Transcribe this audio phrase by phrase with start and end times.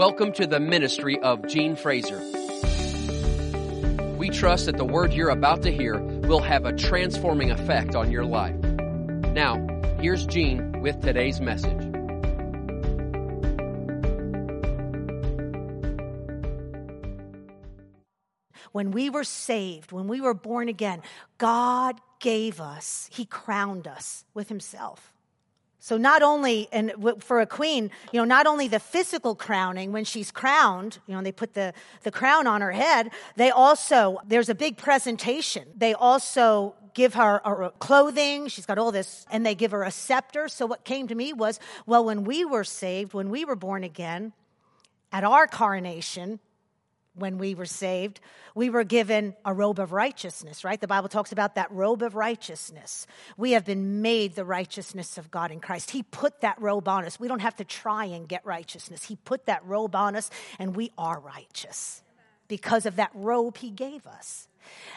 [0.00, 2.20] Welcome to the ministry of Gene Fraser.
[4.16, 8.10] We trust that the word you're about to hear will have a transforming effect on
[8.10, 8.56] your life.
[9.34, 9.58] Now,
[10.00, 11.82] here's Gene with today's message.
[18.72, 21.02] When we were saved, when we were born again,
[21.36, 25.12] God gave us, He crowned us with Himself.
[25.82, 30.04] So not only, and for a queen, you know, not only the physical crowning when
[30.04, 31.72] she's crowned, you know, they put the,
[32.02, 35.66] the crown on her head, they also, there's a big presentation.
[35.74, 38.48] They also give her a clothing.
[38.48, 40.48] She's got all this, and they give her a scepter.
[40.48, 43.82] So what came to me was, well, when we were saved, when we were born
[43.82, 44.34] again,
[45.12, 46.40] at our coronation,
[47.20, 48.20] when we were saved,
[48.54, 50.80] we were given a robe of righteousness, right?
[50.80, 53.06] The Bible talks about that robe of righteousness.
[53.36, 55.90] We have been made the righteousness of God in Christ.
[55.90, 57.20] He put that robe on us.
[57.20, 59.04] We don't have to try and get righteousness.
[59.04, 62.02] He put that robe on us, and we are righteous
[62.48, 64.48] because of that robe he gave us.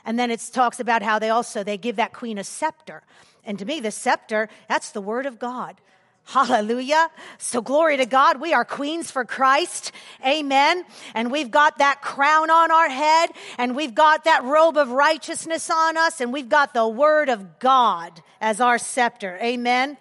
[0.06, 3.03] And then it talks about how they also they give that queen a scepter.
[3.45, 5.80] And to me, the scepter, that's the word of God.
[6.25, 7.11] Hallelujah.
[7.38, 8.39] So glory to God.
[8.39, 9.91] We are queens for Christ.
[10.25, 10.85] Amen.
[11.13, 15.69] And we've got that crown on our head and we've got that robe of righteousness
[15.69, 19.38] on us and we've got the word of God as our scepter.
[19.41, 19.97] Amen.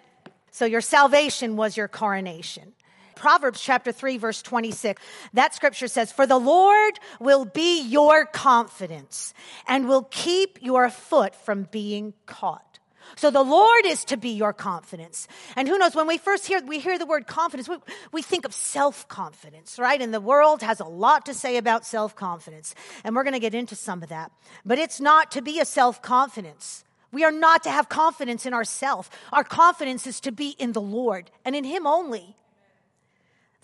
[0.51, 2.73] So your salvation was your coronation.
[3.15, 5.01] Proverbs chapter 3 verse 26.
[5.33, 9.33] That scripture says, For the Lord will be your confidence
[9.67, 12.72] and will keep your foot from being caught.
[13.15, 15.27] So the Lord is to be your confidence.
[15.55, 17.77] And who knows, when we first hear, we hear the word confidence, we,
[18.11, 20.01] we think of self-confidence, right?
[20.01, 22.75] And the world has a lot to say about self-confidence.
[23.03, 24.31] And we're going to get into some of that.
[24.65, 26.83] But it's not to be a self-confidence.
[27.11, 29.09] We are not to have confidence in ourselves.
[29.31, 32.35] Our confidence is to be in the Lord and in Him only.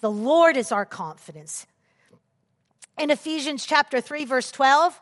[0.02, 1.66] The Lord is our confidence.
[2.98, 4.99] In Ephesians chapter 3, verse 12,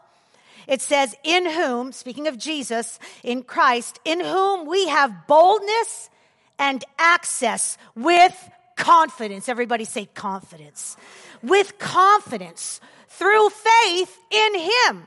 [0.68, 6.10] it says, in whom, speaking of Jesus, in Christ, in whom we have boldness
[6.60, 8.36] and access with
[8.76, 9.48] confidence.
[9.48, 10.98] Everybody say confidence.
[11.42, 15.04] With confidence through faith in Him.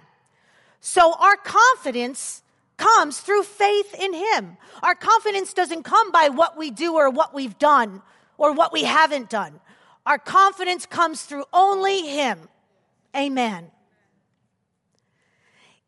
[0.81, 2.43] So our confidence
[2.79, 4.57] comes through faith in Him.
[4.83, 8.01] Our confidence doesn't come by what we do or what we've done
[8.39, 9.61] or what we haven't done.
[10.07, 12.49] Our confidence comes through only Him.
[13.15, 13.71] Amen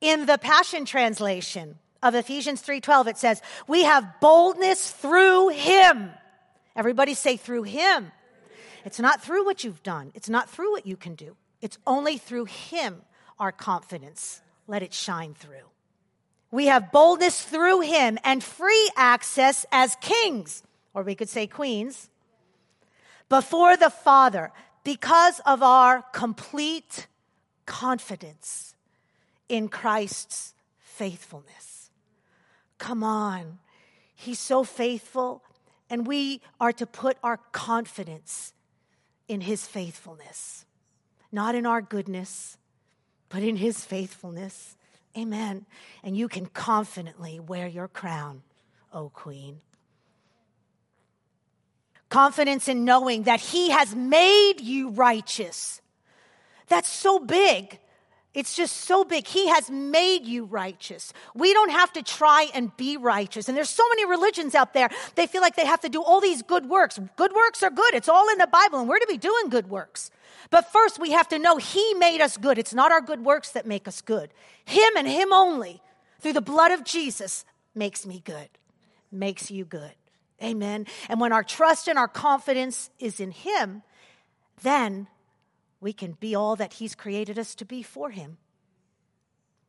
[0.03, 6.13] in the Passion Translation of Ephesians 3:12 it says, "We have boldness through him."
[6.75, 8.13] Everybody say through him.
[8.85, 10.11] It's not through what you've done.
[10.15, 11.37] It's not through what you can do.
[11.61, 13.03] It's only through him
[13.39, 14.43] our confidence.
[14.67, 15.71] Let it shine through.
[16.51, 22.11] We have boldness through him and free access as kings, or we could say queens,
[23.29, 24.53] before the Father
[24.83, 27.07] because of our complete
[27.67, 28.72] confidence
[29.49, 31.91] in Christ's faithfulness.
[32.79, 33.59] Come on.
[34.15, 35.43] He's so faithful,
[35.91, 38.53] and we are to put our confidence
[39.29, 40.65] in his faithfulness,
[41.31, 42.57] not in our goodness,
[43.29, 44.77] but in his faithfulness.
[45.17, 45.67] Amen.
[46.03, 48.43] And you can confidently wear your crown,
[48.93, 49.61] O Queen.
[52.09, 55.81] Confidence in knowing that he has made you righteous.
[56.69, 57.79] That's so big.
[58.35, 59.27] It's just so big.
[59.27, 61.13] He has made you righteous.
[61.35, 63.49] We don't have to try and be righteous.
[63.49, 64.89] And there's so many religions out there.
[65.17, 66.99] They feel like they have to do all these good works.
[67.17, 67.93] Good works are good.
[67.95, 70.11] It's all in the Bible and we're to be doing good works.
[70.49, 72.59] But first we have to know He made us good.
[72.59, 74.31] It's not our good works that make us good.
[74.65, 75.83] Him and Him only
[76.21, 77.45] through the blood of Jesus
[77.75, 78.49] makes me good,
[79.11, 79.93] makes you good.
[80.43, 80.87] Amen.
[81.09, 83.83] And when our trust and our confidence is in Him,
[84.63, 85.07] then
[85.83, 88.39] we can be all that He's created us to be for Him.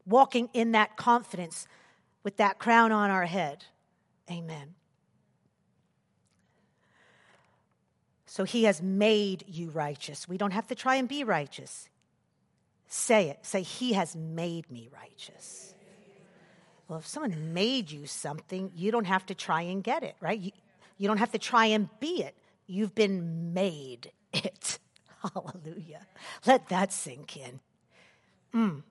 [0.05, 1.67] Walking in that confidence
[2.23, 3.65] with that crown on our head.
[4.29, 4.75] Amen.
[8.27, 10.27] So He has made you righteous.
[10.27, 11.89] We don't have to try and be righteous.
[12.87, 13.39] Say it.
[13.41, 15.73] Say, He has made me righteous.
[16.87, 20.39] Well, if someone made you something, you don't have to try and get it, right?
[20.39, 20.51] You,
[20.97, 22.35] you don't have to try and be it.
[22.67, 24.77] You've been made it.
[25.33, 26.05] Hallelujah.
[26.45, 27.59] Let that sink in.
[28.53, 28.83] Mm.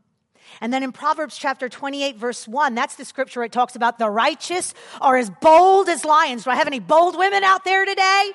[0.61, 4.11] And then in Proverbs chapter 28, verse 1, that's the scripture it talks about the
[4.11, 6.44] righteous are as bold as lions.
[6.44, 8.32] Do I have any bold women out there today?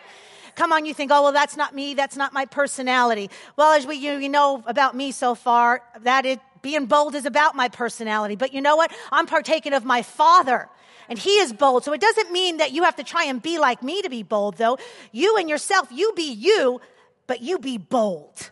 [0.55, 1.93] Come on, you think, oh, well, that's not me.
[1.93, 3.29] That's not my personality.
[3.57, 7.25] Well, as we, you, you know about me so far, that it, being bold is
[7.25, 8.35] about my personality.
[8.35, 8.91] But you know what?
[9.11, 10.69] I'm partaking of my father
[11.09, 11.83] and he is bold.
[11.83, 14.23] So it doesn't mean that you have to try and be like me to be
[14.23, 14.77] bold, though.
[15.11, 16.81] You and yourself, you be you,
[17.27, 18.51] but you be bold.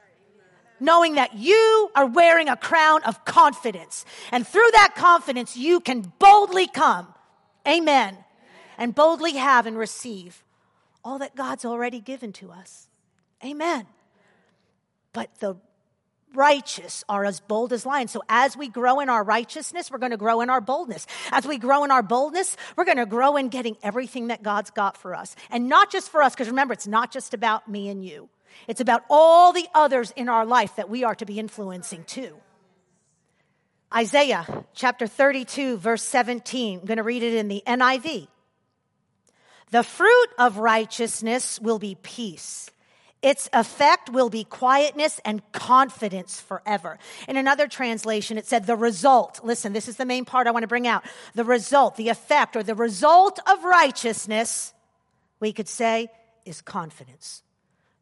[0.80, 4.06] Knowing that you are wearing a crown of confidence.
[4.32, 7.08] And through that confidence, you can boldly come.
[7.66, 8.18] Amen.
[8.78, 10.44] And boldly have and receive
[11.04, 12.90] all that God's already given to us.
[13.44, 13.86] Amen.
[15.14, 15.56] But the
[16.34, 18.12] righteous are as bold as lions.
[18.12, 21.08] So as we grow in our righteousness, we're going to grow in our boldness.
[21.32, 24.72] As we grow in our boldness, we're going to grow in getting everything that God's
[24.72, 25.36] got for us.
[25.50, 28.30] And not just for us, because remember, it's not just about me and you.
[28.68, 32.36] It's about all the others in our life that we are to be influencing too.
[33.94, 36.80] Isaiah chapter 32, verse 17.
[36.80, 38.28] I'm going to read it in the NIV.
[39.72, 42.70] The fruit of righteousness will be peace
[43.26, 47.00] its effect will be quietness and confidence forever.
[47.28, 49.40] In another translation, it said the result.
[49.44, 51.04] Listen, this is the main part I want to bring out.
[51.34, 54.76] The result, the effect, or the result of righteousness,
[55.40, 56.10] we could say,
[56.46, 57.42] is confidence.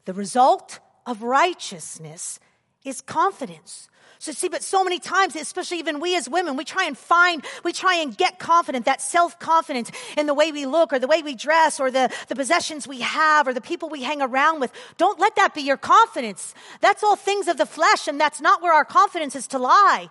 [0.06, 2.40] The result of righteousness
[2.84, 3.90] is confidence.
[4.20, 7.44] So see, but so many times, especially even we as women, we try and find,
[7.66, 11.22] we try and get confident, that self-confidence in the way we look or the way
[11.22, 14.72] we dress or the, the possessions we have or the people we hang around with.
[14.98, 16.56] Don't let that be your confidence.
[16.80, 20.10] That's all things of the flesh and that's not where our confidence is to lie.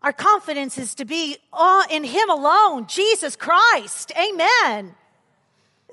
[0.00, 4.10] Our confidence is to be uh, in Him alone, Jesus Christ.
[4.16, 4.94] Amen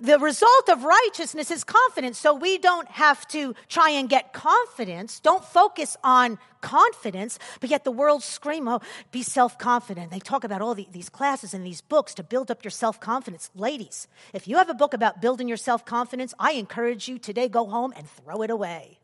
[0.02, 2.18] the result of righteousness is confidence.
[2.18, 5.20] So we don't have to try and get confidence.
[5.20, 8.82] Don't focus on confidence, but yet the world scream, oh,
[9.12, 10.12] be self-confident.
[10.12, 13.52] They talk about all the, these classes and these books to build up your self-confidence.
[13.56, 17.66] Ladies, if you have a book about building your self-confidence, I encourage you today, go
[17.66, 19.00] home and throw it away.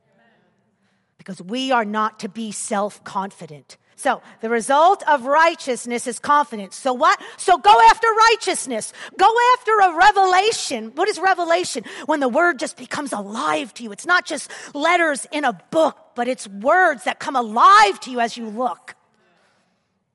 [1.17, 3.77] Because we are not to be self-confident.
[3.95, 6.75] So the result of righteousness is confidence.
[6.75, 7.19] So what?
[7.37, 8.91] So go after righteousness.
[9.17, 10.91] Go after a revelation.
[10.95, 11.85] What is revelation?
[12.05, 13.91] When the word just becomes alive to you.
[13.91, 18.19] It's not just letters in a book, but it's words that come alive to you
[18.19, 18.95] as you look.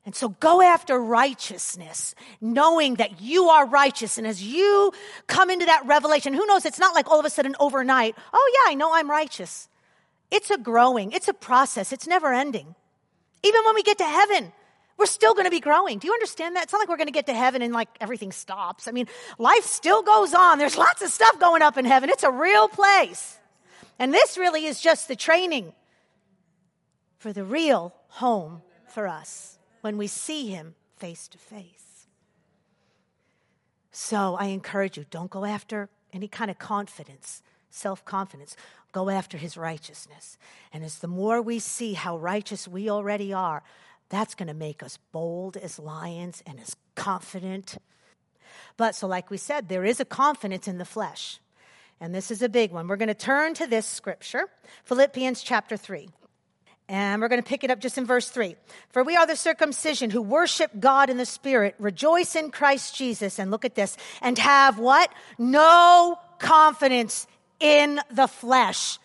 [0.05, 4.19] And so go after righteousness, knowing that you are righteous.
[4.19, 4.93] And as you
[5.27, 6.65] come into that revelation, who knows?
[6.65, 9.69] It's not like all of a sudden overnight, oh yeah, I know I'm righteous.
[10.31, 12.75] It's a growing, it's a process, it's never ending.
[13.43, 14.53] Even when we get to heaven,
[14.97, 15.99] we're still going to be growing.
[15.99, 16.65] Do you understand that?
[16.65, 18.87] It's not like we're going to get to heaven and like everything stops.
[18.87, 19.07] I mean,
[19.39, 20.59] life still goes on.
[20.59, 22.11] There's lots of stuff going up in heaven.
[22.11, 23.39] It's a real place.
[23.99, 25.73] And this really is just the training
[27.19, 32.07] for the real home for us when we see him face to face.
[33.91, 38.57] So I encourage you don't go after any kind of confidence, self confidence
[38.93, 40.39] go after his righteousness.
[40.73, 43.63] And as the more we see how righteous we already are,
[44.09, 47.77] that's going to make us bold as lions and as confident.
[48.77, 51.39] But so, like we said, there is a confidence in the flesh.
[52.01, 52.89] And this is a big one.
[52.89, 54.49] We're going to turn to this scripture,
[54.85, 56.09] Philippians chapter 3.
[56.89, 58.57] And we're going to pick it up just in verse 3.
[58.89, 63.39] For we are the circumcision who worship God in the Spirit, rejoice in Christ Jesus,
[63.39, 65.13] and look at this, and have what?
[65.39, 67.29] No confidence
[67.61, 68.99] in the flesh.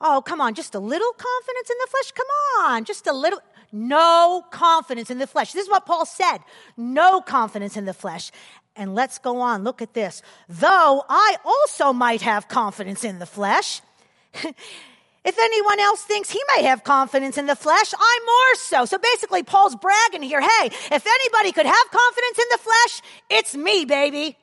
[0.00, 2.12] Oh, come on, just a little confidence in the flesh?
[2.12, 2.26] Come
[2.64, 3.40] on, just a little.
[3.72, 5.52] No confidence in the flesh.
[5.52, 6.38] This is what Paul said.
[6.76, 8.32] No confidence in the flesh.
[8.74, 9.62] And let's go on.
[9.62, 10.22] Look at this.
[10.48, 13.82] Though I also might have confidence in the flesh.
[14.34, 18.84] if anyone else thinks he may have confidence in the flesh, I'm more so.
[18.86, 20.40] So basically, Paul's bragging here.
[20.40, 24.36] Hey, if anybody could have confidence in the flesh, it's me, baby.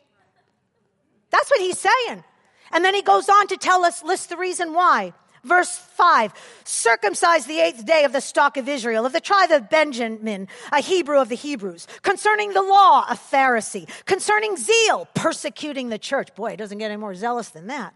[1.32, 2.24] That's what he's saying.
[2.72, 5.14] And then he goes on to tell us, list the reason why.
[5.44, 6.34] Verse 5
[6.66, 10.82] circumcised the eighth day of the stock of Israel, of the tribe of Benjamin, a
[10.82, 16.36] Hebrew of the Hebrews, concerning the law, a Pharisee, concerning zeal, persecuting the church.
[16.36, 17.94] Boy, it doesn't get any more zealous than that.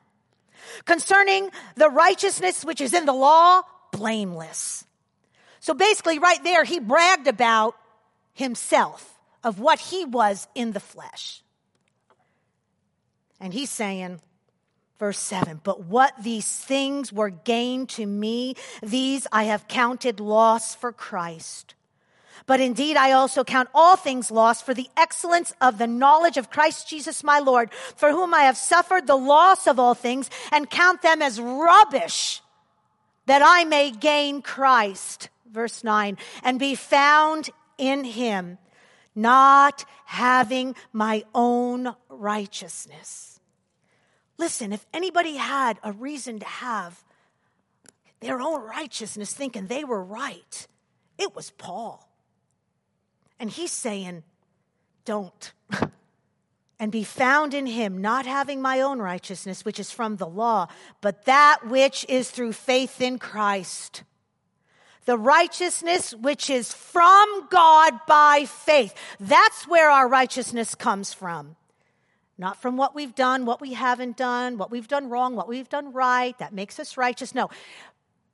[0.86, 4.86] Concerning the righteousness which is in the law, blameless.
[5.60, 7.76] So basically, right there, he bragged about
[8.34, 11.42] himself, of what he was in the flesh.
[13.40, 14.22] And he's saying,
[15.02, 18.54] Verse 7 But what these things were gain to me,
[18.84, 21.74] these I have counted loss for Christ.
[22.46, 26.52] But indeed, I also count all things lost for the excellence of the knowledge of
[26.52, 30.70] Christ Jesus my Lord, for whom I have suffered the loss of all things and
[30.70, 32.44] count them as rubbish
[33.26, 35.30] that I may gain Christ.
[35.52, 38.60] Verse 9, and be found in him,
[39.16, 43.31] not having my own righteousness
[44.42, 47.04] Listen, if anybody had a reason to have
[48.22, 50.68] their own righteousness thinking they were right,
[51.20, 52.10] it was Paul.
[53.40, 54.24] And he's saying,
[55.06, 55.54] don't.
[56.80, 60.66] and be found in him, not having my own righteousness, which is from the law,
[61.02, 64.02] but that which is through faith in Christ.
[65.06, 68.96] The righteousness which is from God by faith.
[69.20, 71.58] That's where our righteousness comes from.
[72.42, 75.70] Not from what we've done, what we haven't done, what we've done wrong, what we've
[75.70, 76.36] done right.
[76.40, 77.36] That makes us righteous.
[77.36, 77.52] No,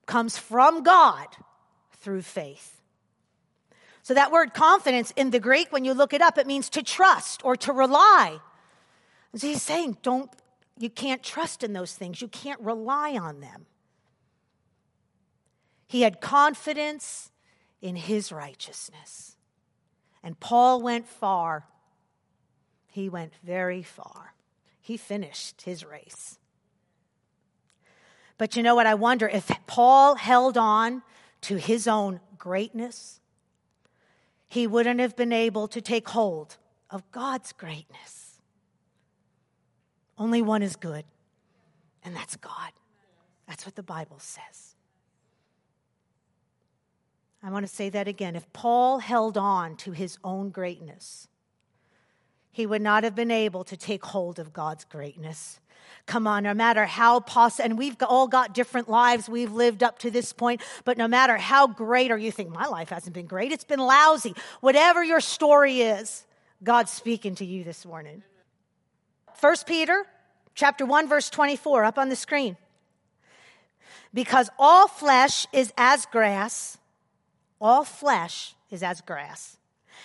[0.05, 1.27] comes from God
[1.91, 2.81] through faith.
[4.03, 6.81] So that word confidence in the Greek, when you look it up, it means to
[6.81, 8.39] trust or to rely.
[9.35, 10.31] So he's saying, don't,
[10.79, 12.21] you can't trust in those things.
[12.21, 13.65] You can't rely on them.
[15.85, 17.29] He had confidence
[17.81, 19.35] in his righteousness.
[20.23, 21.65] And Paul went far
[22.87, 24.33] he went very far.
[24.81, 26.39] He finished his race.
[28.37, 28.87] But you know what?
[28.87, 31.03] I wonder if Paul held on
[31.41, 33.19] to his own greatness,
[34.47, 36.57] he wouldn't have been able to take hold
[36.89, 38.41] of God's greatness.
[40.17, 41.05] Only one is good,
[42.03, 42.71] and that's God.
[43.47, 44.75] That's what the Bible says.
[47.43, 48.35] I want to say that again.
[48.35, 51.27] If Paul held on to his own greatness,
[52.51, 55.59] he would not have been able to take hold of God's greatness.
[56.05, 59.99] Come on, no matter how possible, and we've all got different lives we've lived up
[59.99, 63.25] to this point, but no matter how great, or you think my life hasn't been
[63.25, 64.33] great, it's been lousy.
[64.61, 66.25] Whatever your story is,
[66.63, 68.23] God's speaking to you this morning.
[69.35, 70.05] First Peter
[70.55, 72.57] chapter 1 verse 24 up on the screen.
[74.13, 76.77] Because all flesh is as grass,
[77.61, 79.57] all flesh is as grass,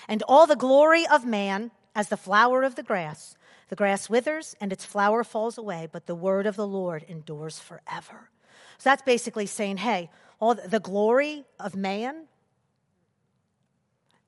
[0.08, 3.36] and all the glory of man as the flower of the grass.
[3.68, 7.58] The grass withers and its flower falls away, but the word of the Lord endures
[7.58, 8.30] forever.
[8.78, 12.24] So that's basically saying, hey, all the glory of man,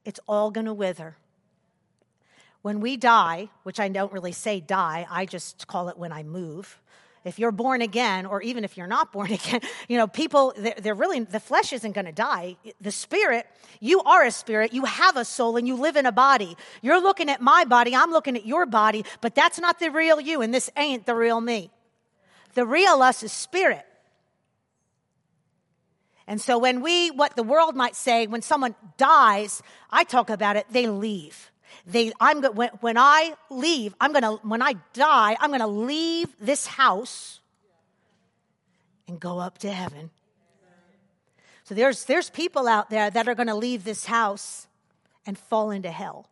[0.05, 1.17] it's all going to wither.
[2.63, 6.23] When we die, which I don't really say die, I just call it when I
[6.23, 6.81] move
[7.25, 10.95] if you're born again, or even if you're not born again, you know, people, they're,
[10.95, 12.57] really, the flesh isn't going to die.
[12.81, 13.47] The spirit,
[13.81, 16.57] you are a spirit, you have a soul, and you live in a body.
[16.83, 20.21] You're looking at my body, I'm looking at your body, but that's not the real
[20.21, 21.71] you, and this ain't the real me.
[22.55, 23.85] The real us is spirit.
[26.27, 30.57] And so when we, what the world might say, when someone dies, I talk about
[30.57, 31.51] it, they leave.
[31.87, 36.67] They, I'm when, when I leave, I'm gonna, when I die, I'm gonna leave this
[36.67, 37.41] house
[39.07, 40.11] and go up to heaven.
[41.65, 44.67] So there's, there's people out there that are gonna leave this house
[45.27, 46.29] and fall into hell.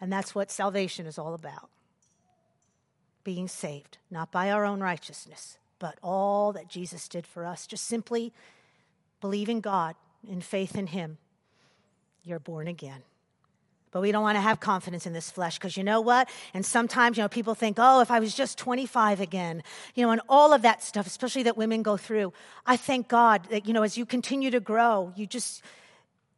[0.00, 1.70] And that's what salvation is all about
[3.24, 7.66] being saved, not by our own righteousness, but all that Jesus did for us.
[7.66, 8.32] Just simply
[9.20, 9.94] believing God
[10.28, 11.18] in faith in Him.
[12.24, 13.02] You're born again.
[13.92, 16.28] But we don't want to have confidence in this flesh because you know what?
[16.54, 19.62] And sometimes, you know, people think, oh, if I was just 25 again,
[19.94, 22.32] you know, and all of that stuff, especially that women go through.
[22.66, 25.62] I thank God that, you know, as you continue to grow, you just,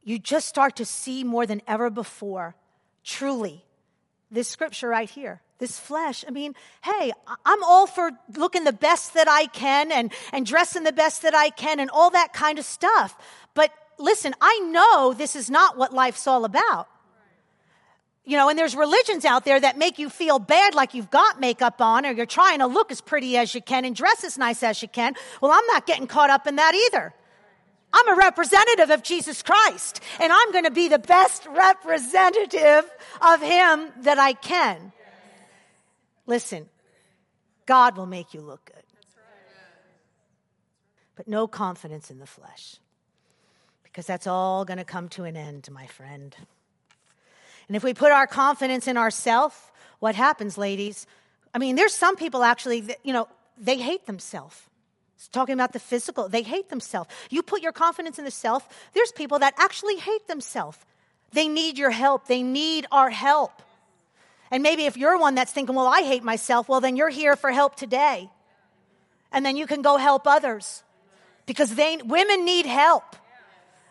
[0.03, 2.55] you just start to see more than ever before,
[3.03, 3.63] truly,
[4.29, 6.25] this scripture right here this flesh.
[6.27, 7.13] I mean, hey,
[7.45, 11.33] I'm all for looking the best that I can and, and dressing the best that
[11.33, 13.15] I can and all that kind of stuff.
[13.53, 16.89] But listen, I know this is not what life's all about.
[18.27, 21.39] You know, and there's religions out there that make you feel bad like you've got
[21.39, 24.35] makeup on or you're trying to look as pretty as you can and dress as
[24.37, 25.13] nice as you can.
[25.41, 27.13] Well, I'm not getting caught up in that either.
[27.93, 32.89] I'm a representative of Jesus Christ, and I'm going to be the best representative
[33.21, 34.91] of Him that I can.
[36.25, 36.67] Listen,
[37.65, 38.83] God will make you look good.
[41.15, 42.77] But no confidence in the flesh,
[43.83, 46.35] because that's all going to come to an end, my friend.
[47.67, 49.55] And if we put our confidence in ourselves,
[49.99, 51.07] what happens, ladies?
[51.53, 54.61] I mean, there's some people actually, that, you know, they hate themselves.
[55.31, 57.09] Talking about the physical, they hate themselves.
[57.29, 60.77] You put your confidence in the self, there's people that actually hate themselves.
[61.31, 62.27] They need your help.
[62.27, 63.61] They need our help.
[64.51, 67.35] And maybe if you're one that's thinking, well, I hate myself, well, then you're here
[67.35, 68.29] for help today.
[69.31, 70.83] And then you can go help others.
[71.45, 73.15] Because they, women need help.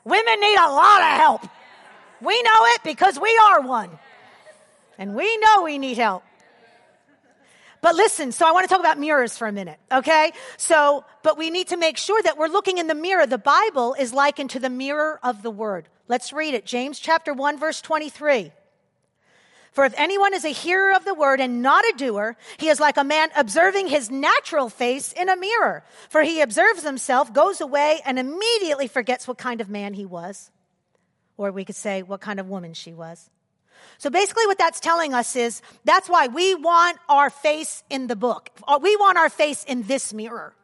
[0.04, 1.47] Women need a lot of help.
[2.21, 3.90] We know it because we are one.
[4.99, 6.23] And we know we need help.
[7.80, 10.33] But listen, so I want to talk about mirrors for a minute, okay?
[10.56, 13.26] So, but we need to make sure that we're looking in the mirror.
[13.26, 15.88] The Bible is likened to the mirror of the Word.
[16.09, 16.64] Let's read it.
[16.64, 18.52] James chapter 1, verse 23.
[19.73, 22.78] For if anyone is a hearer of the word and not a doer, he is
[22.78, 25.83] like a man observing his natural face in a mirror.
[26.09, 30.52] For he observes himself, goes away, and immediately forgets what kind of man he was.
[31.37, 33.31] Or we could say what kind of woman she was.
[33.99, 38.17] So basically, what that's telling us is that's why we want our face in the
[38.17, 38.50] book.
[38.81, 40.55] We want our face in this mirror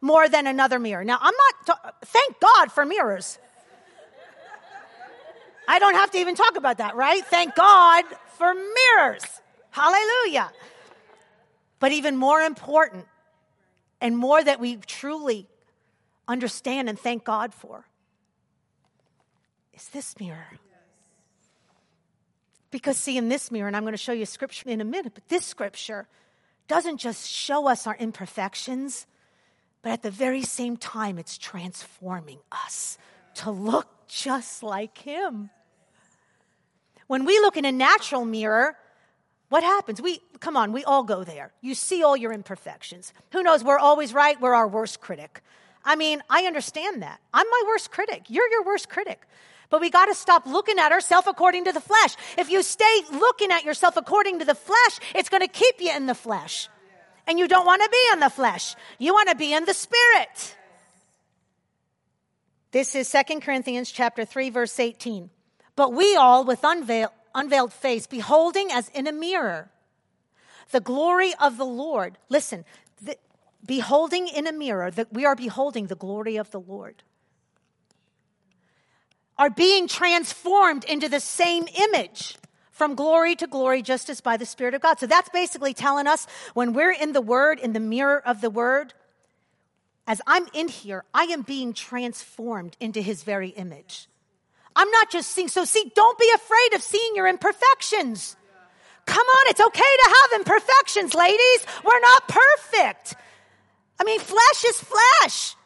[0.00, 1.04] more than another mirror.
[1.04, 3.38] Now, I'm not, ta- thank God for mirrors.
[5.68, 7.24] I don't have to even talk about that, right?
[7.24, 8.04] Thank God
[8.36, 9.24] for mirrors.
[9.70, 10.52] Hallelujah.
[11.80, 13.06] But even more important,
[14.00, 15.48] and more that we truly
[16.28, 17.86] understand and thank God for,
[19.76, 20.58] is this mirror.
[22.70, 25.12] Because, see, in this mirror, and I'm going to show you scripture in a minute,
[25.14, 26.08] but this scripture
[26.68, 29.06] doesn't just show us our imperfections,
[29.82, 32.98] but at the very same time, it's transforming us
[33.36, 35.50] to look just like Him.
[37.06, 38.76] When we look in a natural mirror,
[39.48, 40.02] what happens?
[40.02, 41.52] We, come on, we all go there.
[41.60, 43.12] You see all your imperfections.
[43.30, 43.62] Who knows?
[43.62, 44.40] We're always right.
[44.40, 45.40] We're our worst critic.
[45.84, 47.20] I mean, I understand that.
[47.32, 48.24] I'm my worst critic.
[48.28, 49.22] You're your worst critic.
[49.68, 52.16] But we got to stop looking at ourselves according to the flesh.
[52.38, 55.94] If you stay looking at yourself according to the flesh, it's going to keep you
[55.94, 56.68] in the flesh.
[57.26, 58.76] And you don't want to be in the flesh.
[58.98, 60.56] You want to be in the spirit.
[62.70, 65.30] This is 2 Corinthians chapter 3 verse 18.
[65.74, 69.70] But we all, with unveil, unveiled face, beholding as in a mirror
[70.70, 72.18] the glory of the Lord.
[72.28, 72.64] Listen,
[73.02, 73.16] the,
[73.64, 77.02] beholding in a mirror, that we are beholding the glory of the Lord.
[79.38, 82.36] Are being transformed into the same image
[82.70, 84.98] from glory to glory, just as by the Spirit of God.
[84.98, 88.50] So that's basically telling us when we're in the Word, in the mirror of the
[88.50, 88.92] Word,
[90.06, 94.08] as I'm in here, I am being transformed into His very image.
[94.76, 95.48] I'm not just seeing.
[95.48, 98.36] So, see, don't be afraid of seeing your imperfections.
[99.06, 101.66] Come on, it's okay to have imperfections, ladies.
[101.84, 103.14] We're not perfect.
[103.98, 105.56] I mean, flesh is flesh.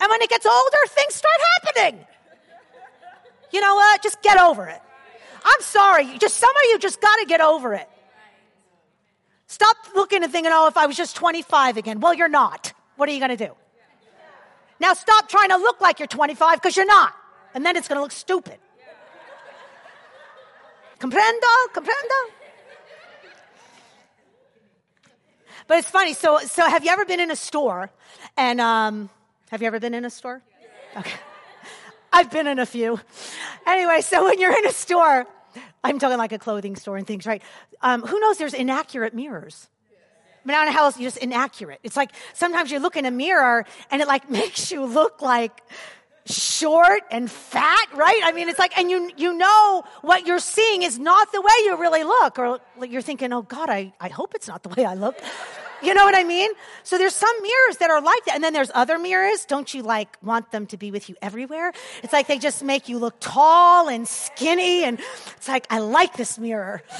[0.00, 2.04] And when it gets older, things start happening.
[3.52, 4.02] You know what?
[4.02, 4.80] Just get over it.
[5.44, 6.18] I'm sorry.
[6.18, 7.88] Just some of you just got to get over it.
[9.46, 12.00] Stop looking and thinking, oh, if I was just 25 again.
[12.00, 12.72] Well, you're not.
[12.96, 13.54] What are you going to do?
[14.80, 17.14] Now stop trying to look like you're 25 because you're not
[17.54, 18.58] and then it's going to look stupid.
[21.00, 21.72] Comprendo?
[21.72, 22.30] Comprendo?
[25.66, 26.14] But it's funny.
[26.14, 27.90] So, so have you ever been in a store?
[28.36, 29.10] And um,
[29.50, 30.42] have you ever been in a store?
[30.96, 31.18] Okay.
[32.12, 33.00] I've been in a few.
[33.66, 35.26] Anyway, so when you're in a store,
[35.84, 37.42] I'm talking like a clothing store and things, right?
[37.80, 38.38] Um, who knows?
[38.38, 39.68] There's inaccurate mirrors.
[40.44, 41.80] But mean, I don't know how else you just inaccurate.
[41.82, 45.60] It's like sometimes you look in a mirror and it like makes you look like
[46.24, 48.20] short and fat, right?
[48.24, 51.52] I mean, it's like, and you, you know what you're seeing is not the way
[51.64, 52.38] you really look.
[52.38, 55.16] Or you're thinking, oh God, I, I hope it's not the way I look.
[55.82, 56.50] You know what I mean?
[56.82, 58.34] So there's some mirrors that are like that.
[58.34, 59.44] And then there's other mirrors.
[59.44, 61.72] Don't you like want them to be with you everywhere?
[62.02, 64.84] It's like they just make you look tall and skinny.
[64.84, 64.98] And
[65.36, 66.82] it's like, I like this mirror.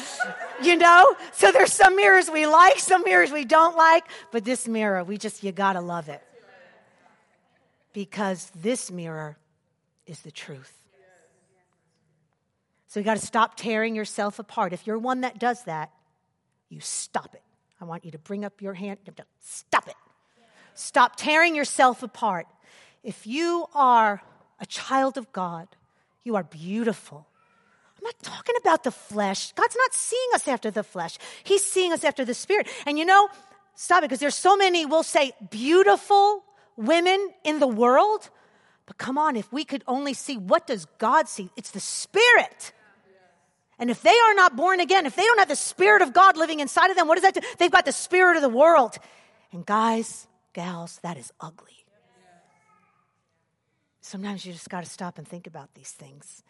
[0.60, 1.14] You know?
[1.34, 4.02] So there's some mirrors we like, some mirrors we don't like.
[4.32, 6.20] But this mirror, we just, you gotta love it
[7.92, 9.38] because this mirror
[10.04, 10.72] is the truth.
[12.88, 14.72] So you got to stop tearing yourself apart.
[14.72, 15.92] If you're one that does that,
[16.70, 17.42] you stop it.
[17.80, 18.98] I want you to bring up your hand.
[19.40, 19.94] Stop it.
[20.74, 22.46] Stop tearing yourself apart.
[23.02, 24.22] If you are
[24.60, 25.68] a child of God,
[26.24, 27.26] you are beautiful.
[27.96, 29.52] I'm not talking about the flesh.
[29.52, 31.18] God's not seeing us after the flesh.
[31.42, 32.68] He's seeing us after the spirit.
[32.86, 33.28] And you know,
[33.74, 36.44] stop it because there's so many, we'll say, beautiful
[36.76, 38.30] women in the world.
[38.86, 41.50] But come on, if we could only see what does God see?
[41.56, 42.72] It's the Spirit.
[43.78, 46.36] And if they are not born again, if they don't have the Spirit of God
[46.36, 47.40] living inside of them, what does that do?
[47.58, 48.98] They've got the Spirit of the world.
[49.52, 51.84] And guys, gals, that is ugly.
[54.00, 56.42] Sometimes you just got to stop and think about these things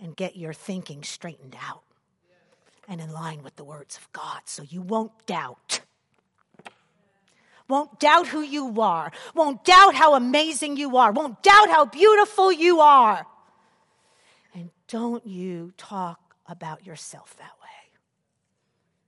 [0.00, 1.82] and get your thinking straightened out
[2.88, 5.82] and in line with the words of God so you won't doubt
[7.72, 12.52] won't doubt who you are, won't doubt how amazing you are, won't doubt how beautiful
[12.52, 13.26] you are.
[14.54, 17.68] And don't you talk about yourself that way.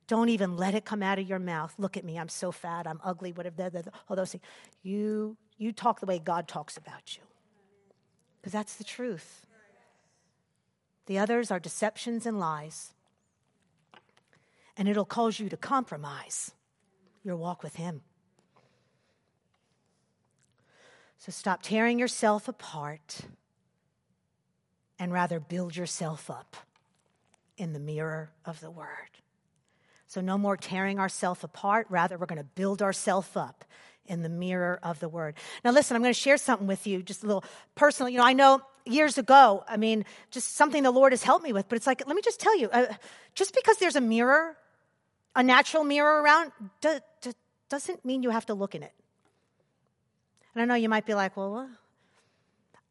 [0.07, 1.75] Don't even let it come out of your mouth.
[1.79, 3.71] Look at me, I'm so fat, I'm ugly, whatever,
[4.09, 4.45] all those things.
[4.83, 7.23] You, you talk the way God talks about you.
[8.41, 9.47] Because that's the truth.
[11.07, 12.93] The others are deceptions and lies.
[14.77, 16.53] And it'll cause you to compromise
[17.23, 18.03] your walk with Him.
[21.17, 23.21] So stop tearing yourself apart
[24.99, 26.57] and rather build yourself up
[27.57, 28.89] in the mirror of the Word.
[30.07, 31.87] So, no more tearing ourselves apart.
[31.91, 33.65] Rather, we're going to build ourselves up
[34.07, 35.35] in the mirror of the word.
[35.65, 38.11] Now, listen, I'm going to share something with you, just a little personal.
[38.11, 41.53] You know, I know years ago, I mean, just something the Lord has helped me
[41.53, 42.87] with, but it's like, let me just tell you, uh,
[43.35, 44.57] just because there's a mirror,
[45.35, 47.33] a natural mirror around, do, do,
[47.71, 48.93] doesn't mean you have to look in it.
[50.55, 51.69] And I know you might be like, well,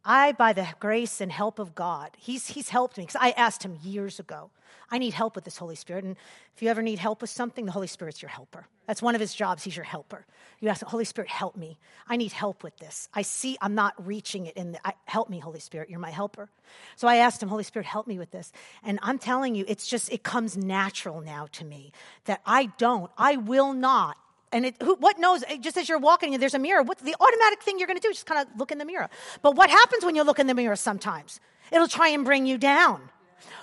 [0.06, 3.64] I, by the grace and help of God, He's, he's helped me because I asked
[3.64, 4.50] Him years ago.
[4.92, 6.04] I need help with this Holy Spirit.
[6.04, 6.18] And
[6.56, 8.68] if you ever need help with something, the Holy Spirit's your helper.
[8.86, 9.64] That's one of His jobs.
[9.64, 10.26] He's your helper.
[10.60, 11.78] You ask, the Holy Spirit, help me.
[12.08, 13.10] I need help with this.
[13.14, 14.56] I see I'm not reaching it.
[14.56, 15.90] In the, I, help me, Holy Spirit.
[15.90, 16.50] You're my helper.
[16.96, 18.52] So I asked Him, Holy Spirit, help me with this.
[18.84, 21.92] And I'm telling you, it's just, it comes natural now to me
[22.26, 24.18] that I don't, I will not
[24.54, 26.84] and it, who, what knows, eh, just as you're walking, there's a mirror.
[26.84, 29.10] What's the automatic thing you're going to do just kind of look in the mirror.
[29.42, 31.40] But what happens when you look in the mirror sometimes?
[31.72, 33.10] It'll try and bring you down.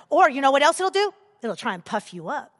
[0.09, 1.13] Or you know what else it'll do?
[1.41, 2.51] It'll try and puff you up.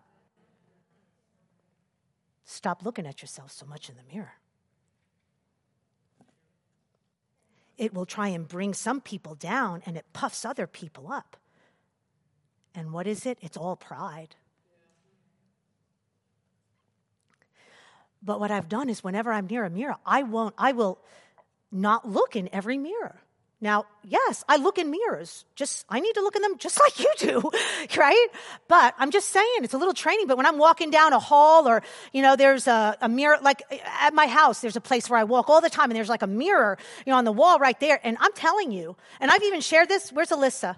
[2.45, 4.33] Stop looking at yourself so much in the mirror.
[7.77, 11.35] It will try and bring some people down and it puffs other people up.
[12.73, 13.37] And what is it?
[13.41, 14.35] It's all pride.
[18.23, 20.99] But what I've done is whenever I'm near a mirror, I won't, I will
[21.71, 23.19] not look in every mirror.
[23.63, 25.45] Now, yes, I look in mirrors.
[25.55, 27.51] Just I need to look in them just like you do,
[27.97, 28.27] right?
[28.67, 30.25] But I'm just saying it's a little training.
[30.25, 33.61] But when I'm walking down a hall or, you know, there's a, a mirror, like
[34.01, 36.23] at my house, there's a place where I walk all the time and there's like
[36.23, 37.99] a mirror, you know, on the wall right there.
[38.03, 40.09] And I'm telling you, and I've even shared this.
[40.09, 40.75] Where's Alyssa?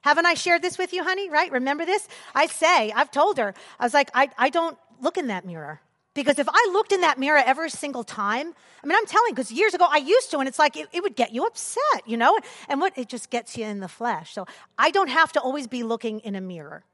[0.00, 1.30] Haven't I shared this with you, honey?
[1.30, 1.52] Right?
[1.52, 2.08] Remember this?
[2.34, 5.80] I say, I've told her, I was like, I, I don't look in that mirror.
[6.14, 8.52] Because if I looked in that mirror every single time,
[8.84, 11.02] I mean, I'm telling because years ago I used to, and it's like it, it,
[11.02, 12.38] would get you upset, you know?
[12.68, 14.34] And what it just gets you in the flesh.
[14.34, 14.46] So
[14.78, 16.84] I don't have to always be looking in a mirror,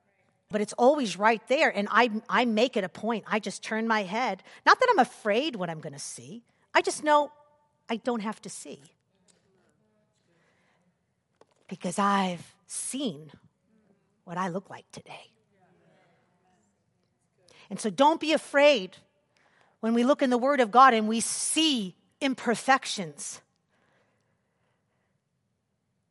[0.50, 1.68] but it's always right there.
[1.76, 3.24] And I, I make it a point.
[3.26, 4.44] I just turn my head.
[4.64, 7.32] Not that I'm afraid what I'm going to see, I just know
[7.88, 8.80] I don't have to see.
[11.66, 13.32] Because I've seen
[14.24, 15.32] what I look like today.
[17.68, 18.96] And so don't be afraid
[19.80, 23.40] when we look in the Word of God and we see imperfections.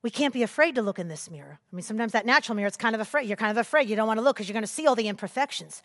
[0.02, 1.60] We can't be afraid to look in this mirror.
[1.72, 3.28] I mean, sometimes that natural mirror, it's kind of afraid.
[3.28, 3.90] You're kind of afraid.
[3.90, 5.84] You don't want to look because you're going to see all the imperfections.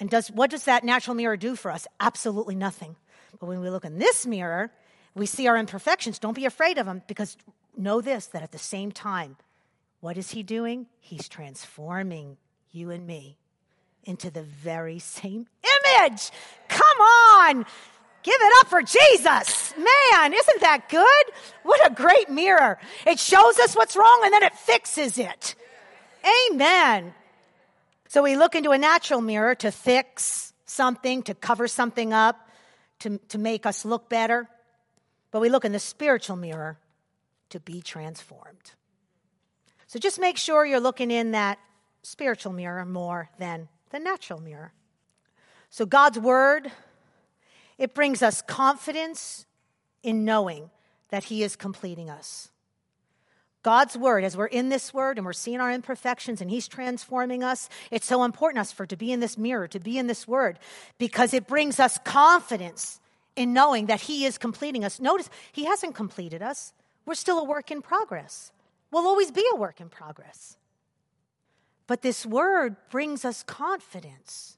[0.00, 1.86] And does, what does that natural mirror do for us?
[2.00, 2.96] Absolutely nothing.
[3.38, 4.72] But when we look in this mirror,
[5.14, 6.18] we see our imperfections.
[6.18, 7.36] Don't be afraid of them because
[7.76, 9.36] know this that at the same time,
[10.00, 10.86] what is He doing?
[10.98, 12.38] He's transforming
[12.72, 13.36] you and me
[14.04, 15.46] into the very same
[15.96, 16.30] image.
[16.68, 17.66] Come on.
[18.22, 19.74] Give it up for Jesus.
[19.76, 21.34] Man, isn't that good?
[21.62, 22.78] What a great mirror.
[23.06, 25.54] It shows us what's wrong and then it fixes it.
[26.50, 27.14] Amen.
[28.08, 32.48] So we look into a natural mirror to fix something, to cover something up,
[33.00, 34.48] to, to make us look better.
[35.30, 36.78] But we look in the spiritual mirror
[37.50, 38.72] to be transformed.
[39.86, 41.58] So just make sure you're looking in that
[42.02, 44.72] spiritual mirror more than the natural mirror.
[45.68, 46.70] So, God's word,
[47.78, 49.46] it brings us confidence
[50.02, 50.70] in knowing
[51.10, 52.50] that He is completing us.
[53.62, 57.44] God's word, as we're in this word and we're seeing our imperfections and He's transforming
[57.44, 60.26] us, it's so important us for to be in this mirror, to be in this
[60.26, 60.58] word,
[60.98, 63.00] because it brings us confidence
[63.36, 64.98] in knowing that He is completing us.
[64.98, 66.72] Notice, He hasn't completed us.
[67.04, 68.50] We're still a work in progress.
[68.90, 70.56] We'll always be a work in progress.
[71.90, 74.56] But this word brings us confidence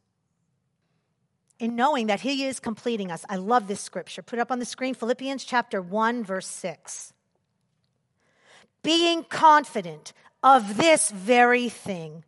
[1.59, 3.25] in knowing that He is completing us.
[3.27, 4.21] I love this scripture.
[4.21, 7.15] Put up on the screen Philippians chapter 1, verse 6.
[8.83, 12.25] Being confident of this very thing,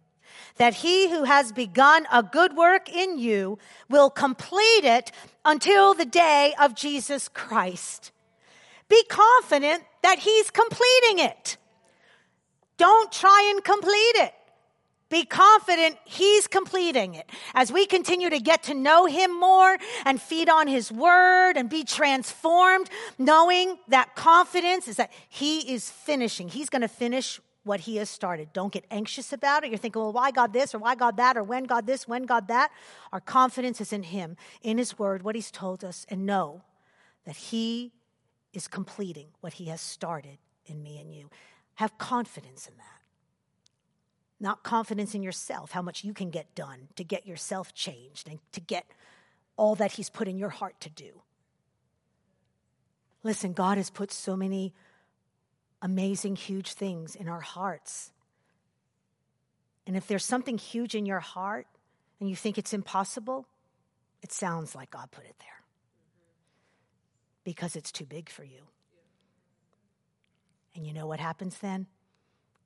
[0.57, 3.59] that he who has begun a good work in you
[3.91, 5.13] will complete it
[5.45, 8.11] until the day of Jesus Christ.
[8.89, 11.59] Be confident that he's completing it.
[12.79, 14.33] Don't try and complete it.
[15.11, 17.29] Be confident He's completing it.
[17.55, 21.69] As we continue to get to know Him more and feed on His Word and
[21.69, 22.89] be transformed,
[23.19, 26.49] knowing that confidence is that He is finishing.
[26.49, 28.53] He's going to finish what He has started.
[28.53, 29.71] Don't get anxious about it.
[29.71, 32.25] You're thinking, well, why God this or why God that or when God this, when
[32.25, 32.71] God that.
[33.13, 36.63] Our confidence is in Him, in His Word, what He's told us, and know
[37.25, 37.93] that He
[38.53, 41.31] is completing what He has started in me and you.
[41.75, 42.94] Have confidence in that
[44.45, 48.39] not confidence in yourself, how much you can get done to get yourself changed and
[48.53, 48.85] to get
[49.57, 51.23] all that He's put in your heart to do.
[53.25, 54.75] Listen, God has put so many
[55.81, 58.13] amazing, huge things in our hearts.
[59.87, 61.67] And if there's something huge in your heart
[62.21, 63.47] and you think it's impossible,
[64.23, 65.49] it sounds like God put it there.
[67.45, 68.63] because it's too big for you.
[70.75, 71.87] And you know what happens then?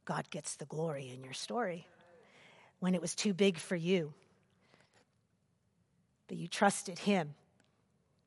[0.09, 1.87] God gets the glory in your story.
[2.81, 4.15] When it was too big for you,
[6.29, 7.35] but you trusted Him.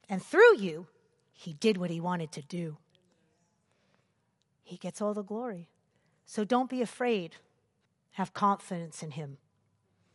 [0.08, 0.86] And through you,
[1.34, 2.78] He did what He wanted to do.
[4.62, 5.70] He gets all the glory.
[6.28, 7.38] So don't be afraid.
[8.12, 9.38] Have confidence in Him.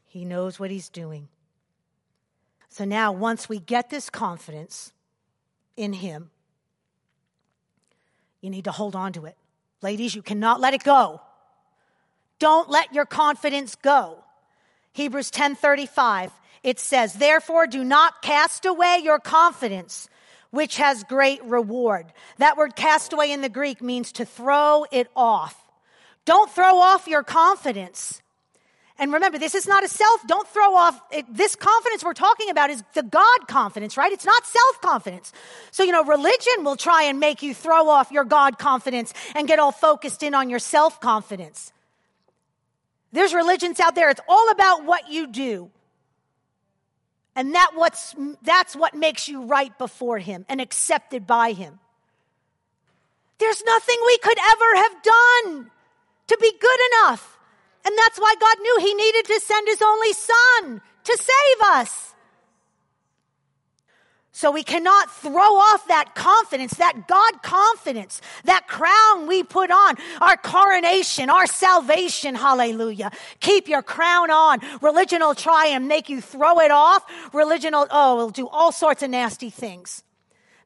[0.04, 1.26] He knows what He's doing.
[2.68, 4.92] So now, once we get this confidence
[5.76, 6.30] in Him,
[8.40, 9.36] you need to hold on to it.
[9.82, 11.22] Ladies, you cannot let it go.
[12.38, 14.22] Don't let your confidence go.
[14.92, 20.08] Hebrews 10:35 it says, "Therefore do not cast away your confidence,
[20.50, 25.08] which has great reward." That word cast away in the Greek means to throw it
[25.14, 25.54] off.
[26.24, 28.20] Don't throw off your confidence.
[28.98, 32.48] And remember, this is not a self, don't throw off, it, this confidence we're talking
[32.48, 34.10] about is the God confidence, right?
[34.10, 35.32] It's not self confidence.
[35.70, 39.46] So, you know, religion will try and make you throw off your God confidence and
[39.46, 41.72] get all focused in on your self confidence.
[43.12, 45.70] There's religions out there, it's all about what you do.
[47.34, 51.78] And that what's, that's what makes you right before Him and accepted by Him.
[53.38, 55.70] There's nothing we could ever have done
[56.28, 57.38] to be good enough.
[57.84, 62.14] And that's why God knew he needed to send his only son to save us.
[64.36, 69.94] So we cannot throw off that confidence, that God confidence, that crown we put on,
[70.20, 72.34] our coronation, our salvation.
[72.34, 73.12] Hallelujah.
[73.40, 74.58] Keep your crown on.
[74.82, 77.02] Religion will try and make you throw it off.
[77.32, 80.02] Religion will, oh, will do all sorts of nasty things.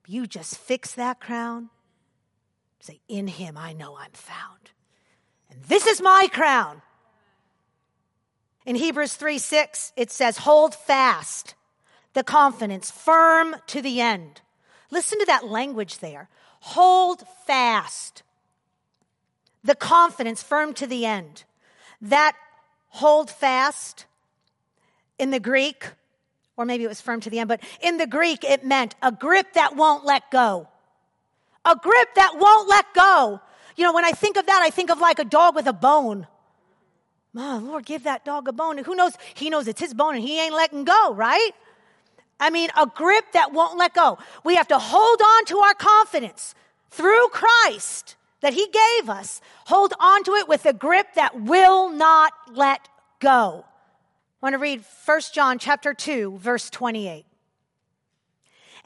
[0.05, 1.71] You just fix that crown.
[2.81, 4.73] Say, in him I know I'm found.
[5.49, 6.83] And this is my crown.
[8.67, 11.55] In Hebrews 3 6, it says, Hold fast
[12.13, 14.41] the confidence, firm to the end.
[14.91, 16.29] Listen to that language there.
[16.61, 18.23] Hold fast
[19.63, 21.45] the confidence, firm to the end.
[22.01, 22.35] That
[22.89, 24.07] hold fast
[25.19, 25.91] in the Greek,
[26.57, 29.13] or maybe it was firm to the end, but in the Greek, it meant a
[29.13, 30.69] grip that won't let go.
[31.65, 33.41] A grip that won't let go.
[33.77, 35.73] You know, when I think of that, I think of like a dog with a
[35.73, 36.27] bone.
[37.33, 38.79] My Lord, give that dog a bone.
[38.79, 39.13] Who knows?
[39.35, 41.51] He knows it's his bone and he ain't letting go, right?
[42.41, 44.19] I mean, a grip that won't let go.
[44.43, 46.55] We have to hold on to our confidence
[46.91, 49.41] through Christ that he gave us.
[49.67, 52.89] Hold on to it with a grip that will not let
[53.21, 53.65] go.
[54.43, 57.27] I want to read 1 John chapter 2 verse 28.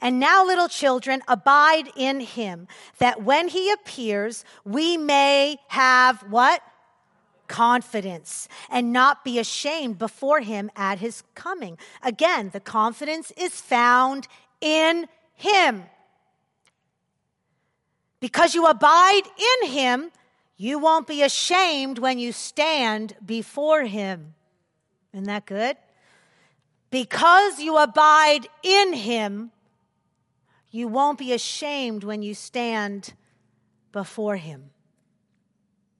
[0.01, 6.61] And now, little children, abide in him, that when he appears, we may have what?
[7.47, 11.77] Confidence and not be ashamed before him at his coming.
[12.03, 14.27] Again, the confidence is found
[14.61, 15.83] in him.
[18.19, 19.23] Because you abide
[19.61, 20.11] in him,
[20.57, 24.33] you won't be ashamed when you stand before him.
[25.13, 25.77] Isn't that good?
[26.89, 29.51] Because you abide in him,
[30.71, 33.13] you won't be ashamed when you stand
[33.91, 34.71] before him.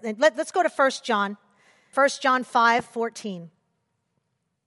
[0.05, 1.37] Let, us go to 1 John.
[1.93, 3.49] 1 John 5 14.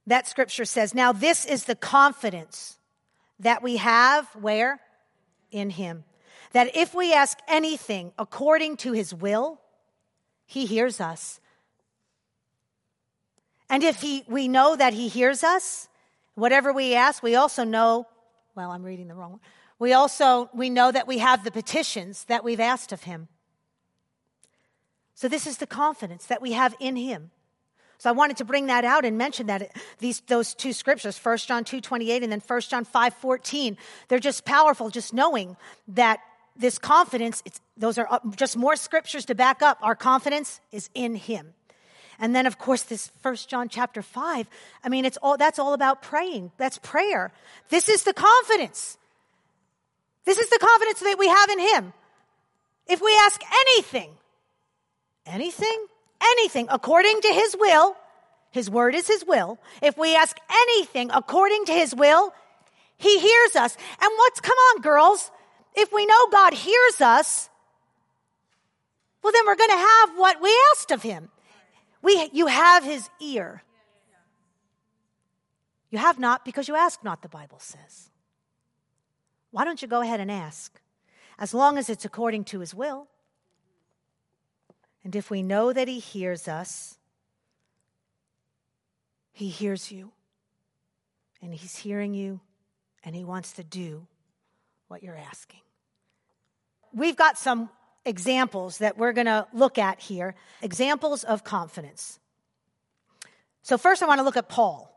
[0.06, 2.78] That scripture says, Now this is the confidence
[3.38, 4.80] that we have where?
[5.50, 6.04] In Him.
[6.52, 9.60] That if we ask anything according to His will,
[10.46, 11.40] He hears us.
[13.70, 15.88] And if he, we know that He hears us,
[16.34, 18.06] whatever we ask, we also know,
[18.54, 19.40] well, I'm reading the wrong one.
[19.78, 23.28] We also, we know that we have the petitions that we've asked of Him.
[25.18, 27.32] So this is the confidence that we have in him.
[27.98, 31.38] So I wanted to bring that out and mention that these those two scriptures, 1
[31.38, 33.76] John 2:28 and then 1 John 5:14,
[34.06, 35.56] they're just powerful just knowing
[35.88, 36.20] that
[36.54, 37.42] this confidence,
[37.76, 41.52] those are just more scriptures to back up our confidence is in him.
[42.20, 44.48] And then of course this 1 John chapter 5,
[44.84, 46.52] I mean it's all that's all about praying.
[46.58, 47.32] That's prayer.
[47.70, 48.98] This is the confidence.
[50.24, 51.92] This is the confidence that we have in him.
[52.86, 54.16] If we ask anything
[55.28, 55.86] anything,
[56.22, 57.96] anything according to his will,
[58.50, 59.58] his word is his will.
[59.82, 62.32] If we ask anything according to his will,
[62.96, 63.76] he hears us.
[64.00, 65.30] And what's, come on, girls,
[65.74, 67.48] if we know God hears us,
[69.22, 71.28] well, then we're going to have what we asked of him.
[72.02, 73.62] We, you have his ear.
[75.90, 78.10] You have not because you ask not, the Bible says.
[79.50, 80.80] Why don't you go ahead and ask?
[81.38, 83.08] As long as it's according to his will.
[85.08, 86.98] And if we know that He hears us,
[89.32, 90.12] He hears you.
[91.40, 92.40] And He's hearing you,
[93.02, 94.06] and He wants to do
[94.88, 95.60] what you're asking.
[96.92, 97.70] we've got some
[98.04, 102.18] examples that we're going to look at here examples of confidence.
[103.62, 104.94] So, first, I want to look at Paul.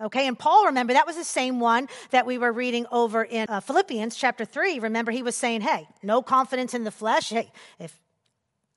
[0.00, 3.46] Okay, and Paul, remember, that was the same one that we were reading over in
[3.48, 4.78] uh, Philippians chapter 3.
[4.78, 7.30] Remember, he was saying, hey, no confidence in the flesh.
[7.30, 7.98] Hey, if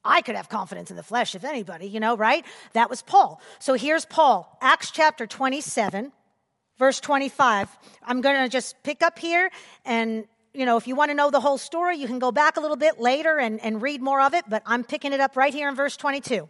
[0.06, 2.46] I could have confidence in the flesh, if anybody, you know, right?
[2.74, 3.42] That was Paul.
[3.60, 6.12] So here's Paul, Acts chapter 27,
[6.78, 7.70] verse 25.
[8.06, 9.50] I'm going to just pick up here
[9.86, 12.58] and you know, if you want to know the whole story, you can go back
[12.58, 15.36] a little bit later and, and read more of it, but I'm picking it up
[15.36, 16.48] right here in verse 22.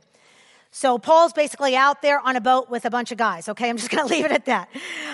[0.72, 3.48] So Paul's basically out there on a boat with a bunch of guys.
[3.48, 3.70] Okay.
[3.70, 4.70] I'm just going to leave it at that.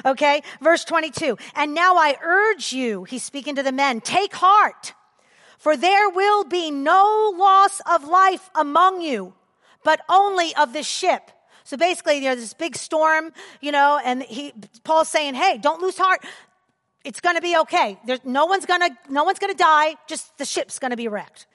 [0.05, 0.41] Okay.
[0.61, 1.37] Verse 22.
[1.53, 4.93] And now I urge you, he's speaking to the men, take heart,
[5.59, 9.33] for there will be no loss of life among you,
[9.83, 11.29] but only of the ship.
[11.65, 15.97] So basically, there's this big storm, you know, and he, Paul's saying, hey, don't lose
[15.97, 16.25] heart.
[17.03, 17.99] It's going to be okay.
[18.05, 19.95] There's, no one's going to, no one's going to die.
[20.07, 21.45] Just the ship's going to be wrecked.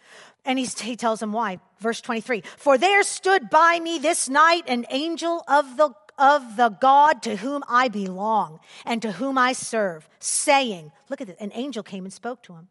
[0.45, 1.59] And he tells him why.
[1.81, 2.43] Verse 23.
[2.59, 7.37] For there stood by me this night an angel of the, of the God to
[7.37, 11.37] whom I belong and to whom I serve, saying, look at this.
[11.41, 12.69] an angel came and spoke to him.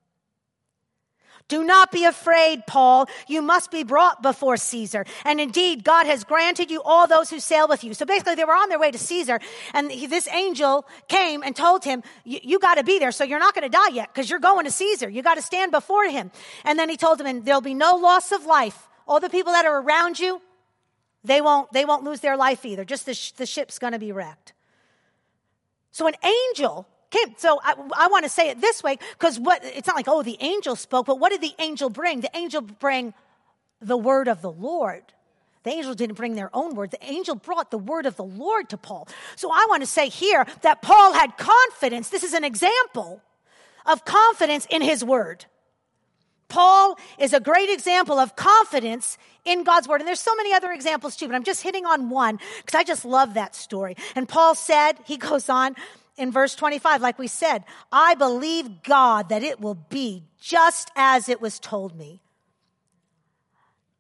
[1.48, 3.08] Do not be afraid, Paul.
[3.28, 5.06] You must be brought before Caesar.
[5.26, 7.94] And indeed, God has granted you all those who sail with you.
[7.94, 9.40] So basically, they were on their way to Caesar,
[9.74, 13.40] and he, this angel came and told him, You got to be there, so you're
[13.40, 15.10] not going to die yet, because you're going to Caesar.
[15.10, 16.32] You got to stand before him.
[16.64, 18.88] And then he told him, And there'll be no loss of life.
[19.08, 20.42] All the people that are around you,
[21.24, 22.86] they won't, they won't lose their life either.
[22.86, 24.54] Just the, sh- the ship's going to be wrecked.
[25.92, 27.36] So an angel came.
[27.38, 30.24] So I, I want to say it this way because what it's not like, oh,
[30.24, 32.22] the angel spoke, but what did the angel bring?
[32.22, 33.14] The angel bring
[33.82, 35.04] the word of the Lord.
[35.64, 36.92] The angel didn't bring their own word.
[36.92, 39.08] The angel brought the word of the Lord to Paul.
[39.36, 42.10] So I want to say here that Paul had confidence.
[42.10, 43.22] This is an example
[43.86, 45.46] of confidence in his word.
[46.50, 50.02] Paul is a great example of confidence in God's word.
[50.02, 52.84] And there's so many other examples too, but I'm just hitting on one because I
[52.84, 53.96] just love that story.
[54.16, 55.76] And Paul said, he goes on,
[56.18, 61.30] in verse 25, like we said, I believe God that it will be just as
[61.30, 62.22] it was told me.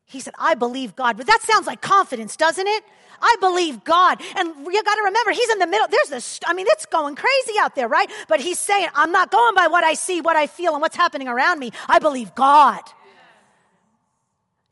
[0.05, 1.17] He said, I believe God.
[1.17, 2.83] But that sounds like confidence, doesn't it?
[3.19, 4.21] I believe God.
[4.35, 5.87] And you got to remember, he's in the middle.
[5.87, 8.11] There's this, I mean, it's going crazy out there, right?
[8.27, 10.95] But he's saying, I'm not going by what I see, what I feel, and what's
[10.95, 11.71] happening around me.
[11.87, 12.83] I believe God.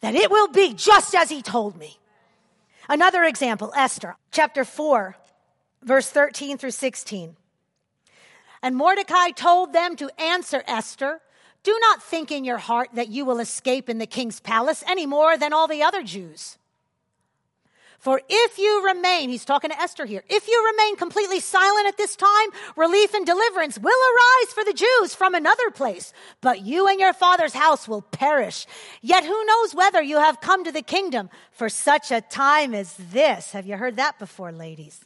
[0.01, 1.97] That it will be just as he told me.
[2.89, 5.15] Another example, Esther, chapter 4,
[5.83, 7.35] verse 13 through 16.
[8.63, 11.21] And Mordecai told them to answer Esther,
[11.63, 15.05] Do not think in your heart that you will escape in the king's palace any
[15.05, 16.57] more than all the other Jews.
[18.01, 21.97] For if you remain, he's talking to Esther here, if you remain completely silent at
[21.97, 26.87] this time, relief and deliverance will arise for the Jews from another place, but you
[26.87, 28.65] and your father's house will perish.
[29.03, 32.95] Yet who knows whether you have come to the kingdom for such a time as
[32.95, 33.51] this?
[33.51, 35.05] Have you heard that before, ladies?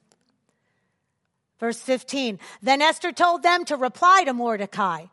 [1.60, 2.40] Verse 15.
[2.62, 5.06] Then Esther told them to reply to Mordecai.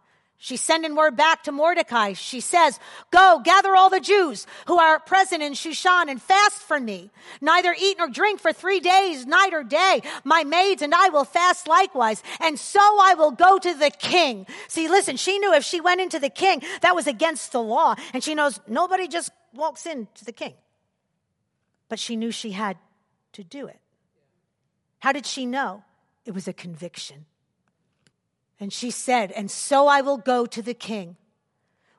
[0.43, 2.15] She's sending word back to Mordecai.
[2.15, 2.81] She says,
[3.13, 7.13] Go, gather all the Jews who are present in Shushan and fast for me.
[7.41, 10.03] Neither eat nor drink for three days, night or day.
[10.25, 12.25] My maids and I will fast likewise.
[12.41, 14.49] And so I will go to the king.
[14.67, 17.95] See, listen, she knew if she went into the king, that was against the law.
[18.13, 20.55] And she knows nobody just walks into the king.
[21.89, 22.79] But she knew she had
[23.35, 23.79] to do it.
[24.99, 25.85] How did she know?
[26.25, 27.27] It was a conviction.
[28.61, 31.17] And she said, And so I will go to the king,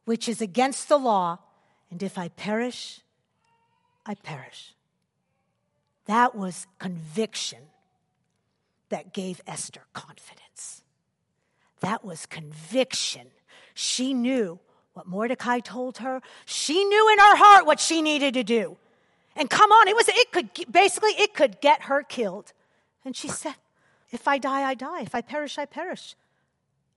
[0.05, 1.39] which is against the law,
[1.91, 3.01] and if I perish,
[4.05, 4.73] I perish.
[6.05, 7.59] That was conviction
[8.89, 10.83] that gave Esther confidence.
[11.79, 13.27] That was conviction.
[13.73, 14.59] She knew
[14.93, 16.21] what Mordecai told her.
[16.45, 18.77] She knew in her heart what she needed to do.
[19.35, 22.53] And come on, it was it could basically it could get her killed.
[23.03, 23.55] And she said,
[24.13, 25.01] if I die, I die.
[25.01, 26.15] If I perish, I perish.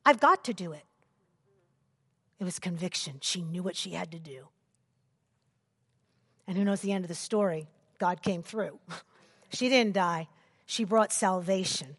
[0.04, 0.84] I've got to do it.
[2.38, 3.18] It was conviction.
[3.22, 4.48] She knew what she had to do.
[6.46, 7.66] And who knows the end of the story?
[7.98, 8.78] God came through.
[9.52, 10.28] she didn't die,
[10.66, 11.96] she brought salvation.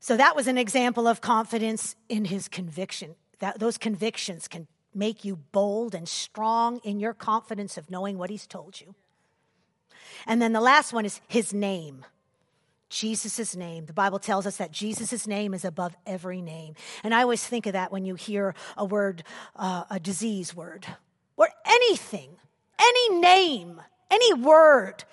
[0.00, 3.16] So that was an example of confidence in his conviction.
[3.40, 8.30] That, those convictions can make you bold and strong in your confidence of knowing what
[8.30, 8.94] he's told you.
[10.26, 12.04] And then the last one is his name.
[12.88, 13.86] Jesus' name.
[13.86, 16.74] The Bible tells us that Jesus' name is above every name.
[17.04, 19.22] And I always think of that when you hear a word,
[19.56, 20.86] uh, a disease word,
[21.36, 22.30] or anything,
[22.78, 23.80] any name,
[24.10, 25.04] any word.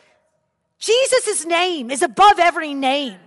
[0.79, 3.19] Jesus' name is above every name.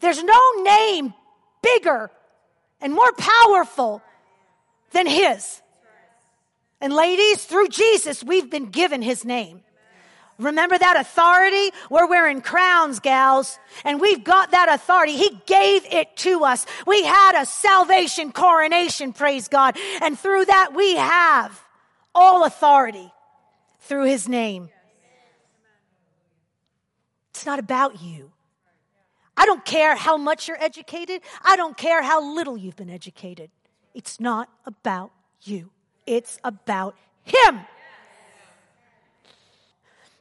[0.00, 1.14] There's no name
[1.62, 2.10] bigger
[2.80, 4.02] and more powerful
[4.92, 5.60] than His.
[6.80, 9.62] And ladies, through Jesus, we've been given his name.
[10.38, 11.70] Remember that authority?
[11.90, 15.16] We're wearing crowns, gals, and we've got that authority.
[15.16, 16.64] He gave it to us.
[16.86, 19.76] We had a salvation coronation, praise God.
[20.00, 21.60] And through that, we have
[22.14, 23.12] all authority
[23.80, 24.70] through his name.
[27.30, 28.30] It's not about you.
[29.36, 31.22] I don't care how much you're educated.
[31.44, 33.50] I don't care how little you've been educated.
[33.94, 35.10] It's not about
[35.42, 35.70] you.
[36.06, 37.60] It's about him.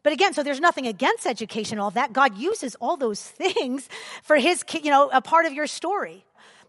[0.04, 2.14] But again, so there's nothing against education, all that.
[2.14, 3.90] God uses all those things
[4.24, 6.24] for his, you know, a part of your story.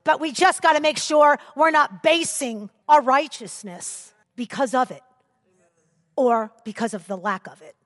[0.04, 5.02] But we just got to make sure we're not basing our righteousness because of it
[6.16, 7.76] or because of the lack of it.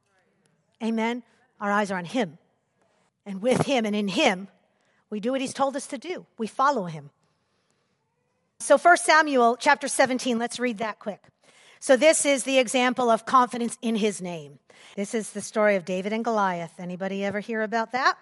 [0.82, 1.22] Amen.
[1.60, 2.38] Our eyes are on him.
[3.26, 4.48] And with him and in him,
[5.10, 6.26] we do what he's told us to do.
[6.38, 7.10] We follow him.
[8.58, 11.20] So 1 Samuel chapter 17, let's read that quick.
[11.80, 14.60] So this is the example of confidence in his name.
[14.96, 16.72] This is the story of David and Goliath.
[16.78, 18.16] Anybody ever hear about that?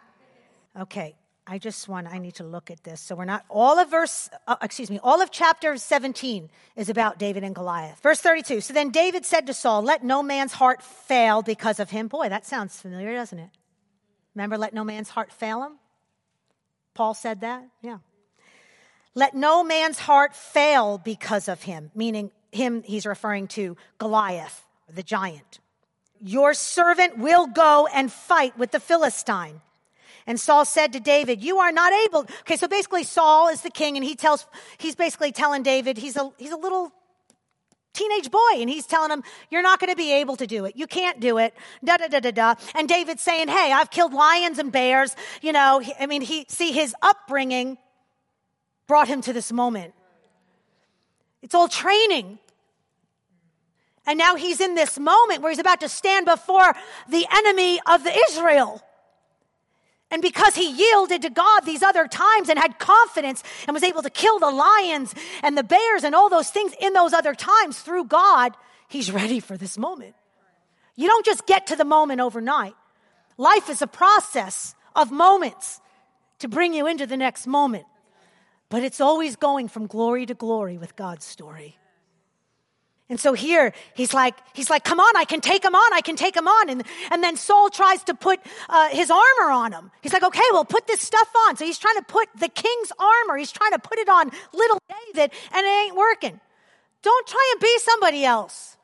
[0.78, 3.00] Okay, I just want, I need to look at this.
[3.00, 7.18] So we're not, all of verse, uh, excuse me, all of chapter 17 is about
[7.18, 8.00] David and Goliath.
[8.02, 8.60] Verse 32.
[8.60, 12.08] So then David said to Saul, Let no man's heart fail because of him.
[12.08, 13.50] Boy, that sounds familiar, doesn't it?
[14.34, 15.72] Remember, let no man's heart fail him?
[16.94, 17.64] Paul said that?
[17.82, 17.98] Yeah.
[19.14, 25.02] Let no man's heart fail because of him, meaning him, he's referring to Goliath, the
[25.02, 25.59] giant.
[26.20, 29.60] Your servant will go and fight with the Philistine.
[30.26, 32.20] And Saul said to David, You are not able.
[32.42, 34.46] Okay, so basically, Saul is the king, and he tells,
[34.78, 36.92] he's basically telling David, he's a, he's a little
[37.94, 40.76] teenage boy, and he's telling him, You're not going to be able to do it.
[40.76, 41.54] You can't do it.
[41.82, 42.54] Da da da da da.
[42.74, 45.16] And David's saying, Hey, I've killed lions and bears.
[45.40, 47.78] You know, I mean, he, see, his upbringing
[48.86, 49.94] brought him to this moment.
[51.42, 52.38] It's all training.
[54.10, 56.74] And now he's in this moment where he's about to stand before
[57.08, 58.82] the enemy of the Israel.
[60.10, 64.02] And because he yielded to God these other times and had confidence and was able
[64.02, 67.78] to kill the lions and the bears and all those things in those other times
[67.78, 68.56] through God,
[68.88, 70.16] he's ready for this moment.
[70.96, 72.74] You don't just get to the moment overnight.
[73.38, 75.80] Life is a process of moments
[76.40, 77.84] to bring you into the next moment.
[78.70, 81.76] But it's always going from glory to glory with God's story.
[83.10, 86.00] And so here he's like, he's like, come on, I can take him on, I
[86.00, 86.70] can take him on.
[86.70, 88.38] And, and then Saul tries to put
[88.68, 89.90] uh, his armor on him.
[90.00, 91.56] He's like, okay, well, put this stuff on.
[91.56, 94.78] So he's trying to put the king's armor, he's trying to put it on little
[94.88, 96.40] David, and it ain't working.
[97.02, 98.76] Don't try and be somebody else.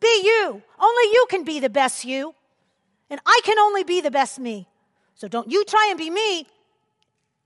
[0.00, 0.62] Be you.
[0.80, 2.34] Only you can be the best you.
[3.10, 4.66] And I can only be the best me.
[5.14, 6.46] So don't you try and be me.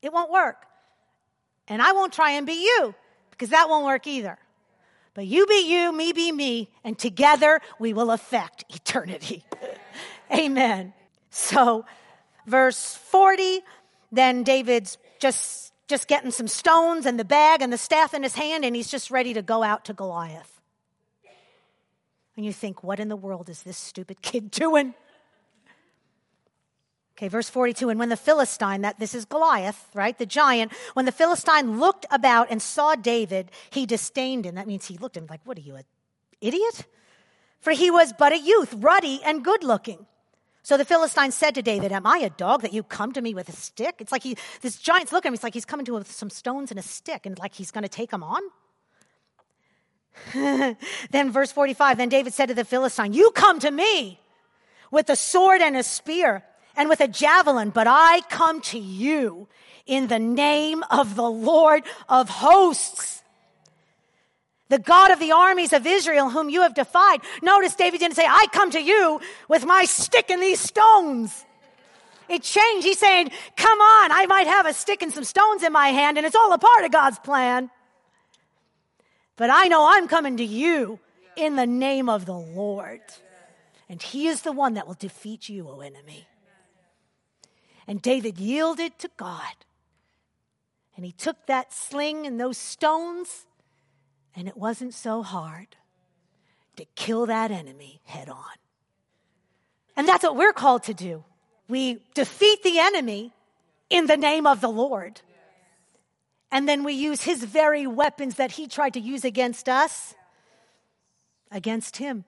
[0.03, 0.65] It won't work.
[1.67, 2.95] And I won't try and be you
[3.33, 4.39] because that won't work either.
[5.17, 9.45] But you be you, me be me, and together we will affect eternity.
[10.31, 10.93] Amen.
[11.31, 11.87] So,
[12.47, 13.61] verse 40,
[14.13, 18.35] then David's just just getting some stones and the bag and the staff in his
[18.35, 20.61] hand and he's just ready to go out to Goliath.
[22.37, 24.95] And you think, what in the world is this stupid kid doing?
[27.17, 27.89] Okay, verse 42.
[27.89, 30.17] And when the Philistine, that this is Goliath, right?
[30.19, 34.57] The giant, when the Philistine looked about and saw David, he disdained him.
[34.57, 35.85] That means he looked at him like, what are you, an
[36.43, 36.85] idiot?
[37.59, 40.05] For he was but a youth, ruddy and good looking.
[40.63, 43.33] So the Philistine said to David, Am I a dog that you come to me
[43.33, 43.95] with a stick?
[43.99, 45.35] It's like he, this giant's looking at him.
[45.35, 47.71] It's like he's coming to him with some stones and a stick, and like he's
[47.71, 48.43] going to take him on.
[51.11, 54.21] then, verse 45, then David said to the Philistine, You come to me
[54.91, 56.43] with a sword and a spear
[56.77, 59.49] and with a javelin, but I come to you
[59.87, 63.23] in the name of the Lord of hosts.
[64.69, 67.21] The God of the armies of Israel, whom you have defied.
[67.41, 71.45] Notice David didn't say, I come to you with my stick and these stones.
[72.29, 72.85] It changed.
[72.85, 76.19] He's saying, Come on, I might have a stick and some stones in my hand,
[76.19, 77.71] and it's all a part of God's plan.
[79.37, 80.99] But I know I'm coming to you
[81.37, 83.03] in the name of the Lord.
[83.89, 86.27] And He is the one that will defeat you, O enemy.
[87.87, 89.55] And David yielded to God.
[90.97, 93.47] And he took that sling and those stones,
[94.35, 95.77] and it wasn't so hard
[96.77, 98.57] to kill that enemy head on.
[99.97, 101.25] And that's what we're called to do.
[101.69, 103.33] We defeat the enemy
[103.91, 105.21] in the name of the Lord.
[106.51, 110.15] And then we use his very weapons that he tried to use against us
[111.51, 112.25] against him.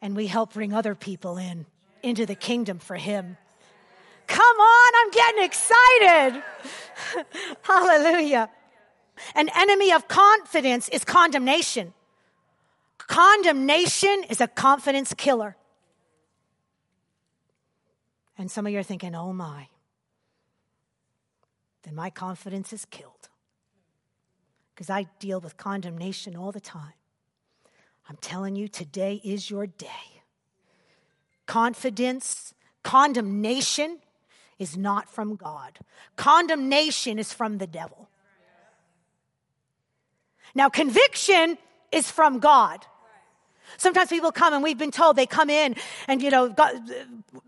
[0.00, 1.66] And we help bring other people in
[2.02, 3.36] into the kingdom for him.
[4.26, 6.42] Come on, I'm getting excited.
[7.62, 8.50] Hallelujah.
[9.34, 11.94] An enemy of confidence is condemnation.
[12.98, 15.56] Condemnation is a confidence killer.
[18.36, 19.68] And some of you are thinking, oh my,
[21.82, 23.28] then my confidence is killed.
[24.74, 26.92] Because I deal with condemnation all the time.
[28.08, 30.17] I'm telling you, today is your day.
[31.48, 33.98] Confidence, condemnation
[34.58, 35.78] is not from God,
[36.14, 38.10] condemnation is from the devil.
[40.54, 41.56] Now, conviction
[41.90, 42.84] is from God.
[43.78, 45.74] Sometimes people come and we've been told they come in
[46.06, 46.74] and, you know, God,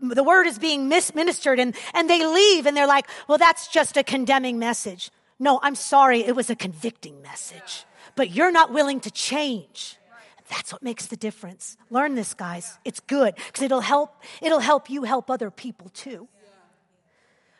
[0.01, 3.97] the word is being misministered and, and they leave and they're like, well, that's just
[3.97, 5.11] a condemning message.
[5.37, 6.21] No, I'm sorry.
[6.21, 7.85] It was a convicting message,
[8.15, 9.97] but you're not willing to change.
[10.51, 11.77] That's what makes the difference.
[11.89, 12.77] Learn this, guys.
[12.83, 16.27] It's good because it'll help, it'll help you help other people too.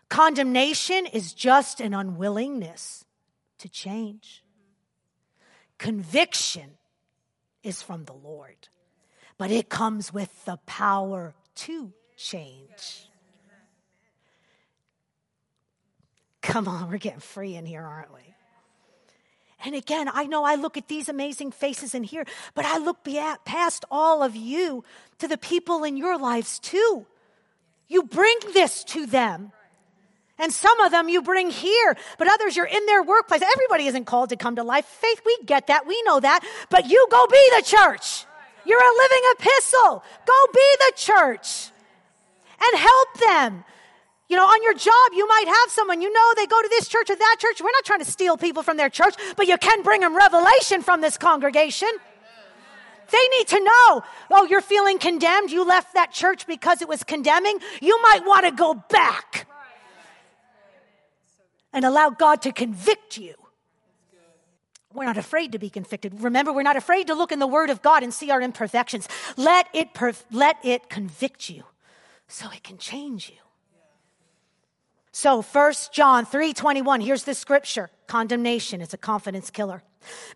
[0.10, 3.06] Condemnation is just an unwillingness
[3.60, 4.44] to change.
[5.78, 6.72] Conviction
[7.64, 8.68] is from the Lord,
[9.38, 13.08] but it comes with the power to change.
[16.42, 18.31] Come on, we're getting free in here, aren't we?
[19.64, 22.98] And again, I know I look at these amazing faces in here, but I look
[23.46, 24.84] past all of you
[25.20, 27.06] to the people in your lives too.
[27.88, 29.52] You bring this to them.
[30.40, 33.44] And some of them you bring here, but others you're in their workplace.
[33.44, 34.86] Everybody isn't called to come to life.
[34.86, 35.86] Faith, we get that.
[35.86, 36.44] We know that.
[36.72, 38.26] But you go be the church.
[38.66, 40.04] You're a living epistle.
[40.26, 41.70] Go be the church
[42.60, 43.64] and help them.
[44.32, 46.88] You know, on your job, you might have someone, you know, they go to this
[46.88, 47.60] church or that church.
[47.60, 50.82] We're not trying to steal people from their church, but you can bring them revelation
[50.82, 51.90] from this congregation.
[53.12, 55.52] They need to know, oh, you're feeling condemned.
[55.52, 57.60] You left that church because it was condemning.
[57.82, 59.50] You might want to go back
[61.74, 63.34] and allow God to convict you.
[64.94, 66.22] We're not afraid to be convicted.
[66.22, 69.10] Remember, we're not afraid to look in the Word of God and see our imperfections.
[69.36, 71.66] Let it, perf- let it convict you
[72.30, 73.51] so it can change you.
[75.12, 79.84] So, 1 John 3 21, here's the scripture condemnation is a confidence killer.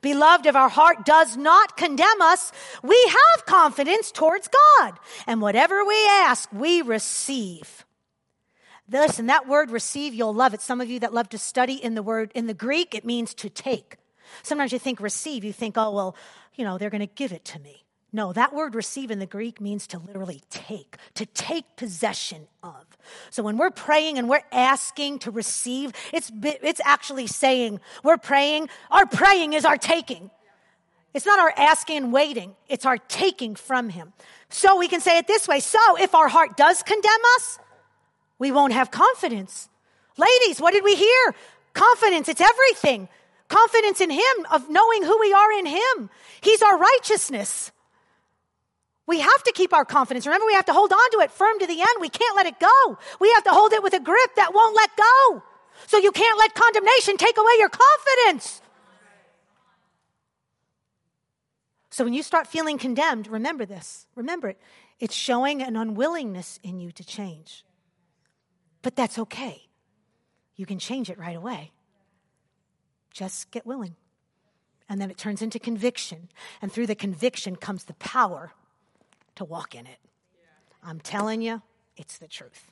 [0.01, 2.51] Beloved, if our heart does not condemn us,
[2.83, 4.93] we have confidence towards God.
[5.25, 7.85] And whatever we ask, we receive
[8.89, 10.61] Listen, that word receive, you'll love it.
[10.61, 13.33] Some of you that love to study in the word, in the Greek, it means
[13.35, 13.97] to take.
[14.43, 16.15] Sometimes you think receive, you think, oh, well,
[16.53, 17.84] you know, they're going to give it to me.
[18.15, 22.85] No, that word receive in the Greek means to literally take, to take possession of.
[23.29, 28.69] So when we're praying and we're asking to receive, it's, it's actually saying we're praying,
[28.89, 30.31] our praying is our taking.
[31.13, 34.13] It's not our asking and waiting, it's our taking from Him.
[34.47, 35.59] So we can say it this way.
[35.59, 37.59] So if our heart does condemn us,
[38.39, 39.67] we won't have confidence.
[40.15, 41.35] Ladies, what did we hear?
[41.73, 43.09] Confidence, it's everything.
[43.49, 46.09] Confidence in Him, of knowing who we are in Him.
[46.39, 47.73] He's our righteousness.
[49.07, 50.25] We have to keep our confidence.
[50.25, 52.01] Remember, we have to hold on to it firm to the end.
[52.01, 52.97] We can't let it go.
[53.19, 55.43] We have to hold it with a grip that won't let go.
[55.87, 58.61] So you can't let condemnation take away your confidence.
[61.91, 64.07] So when you start feeling condemned, remember this.
[64.15, 64.59] Remember it.
[64.99, 67.63] It's showing an unwillingness in you to change.
[68.81, 69.63] But that's okay.
[70.55, 71.71] You can change it right away.
[73.11, 73.95] Just get willing.
[74.89, 76.29] And then it turns into conviction.
[76.61, 78.53] And through the conviction comes the power
[79.35, 79.99] to walk in it.
[80.83, 81.61] I'm telling you,
[81.97, 82.71] it's the truth.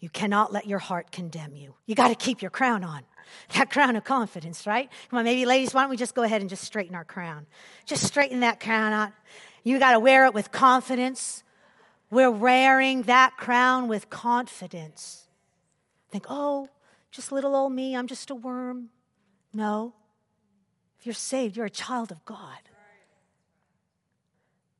[0.00, 1.74] You cannot let your heart condemn you.
[1.86, 3.02] You got to keep your crown on.
[3.54, 4.90] That crown of confidence, right?
[5.08, 7.46] Come on, maybe ladies, why don't we just go ahead and just straighten our crown?
[7.86, 9.12] Just straighten that crown out.
[9.62, 11.42] You got to wear it with confidence.
[12.10, 15.26] We're wearing that crown with confidence.
[16.10, 16.68] Think, oh,
[17.10, 18.90] just little old me, I'm just a worm.
[19.54, 19.94] No.
[20.98, 22.58] If you're saved, you're a child of God.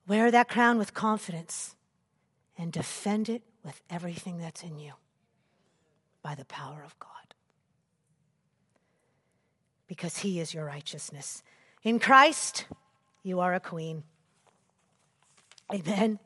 [0.07, 1.74] Wear that crown with confidence
[2.59, 4.92] and defend it with everything that's in you
[6.22, 7.11] by the power of God.
[9.86, 11.42] Because He is your righteousness.
[11.82, 12.66] In Christ,
[13.22, 14.05] you are a queen.
[15.72, 16.18] Amen.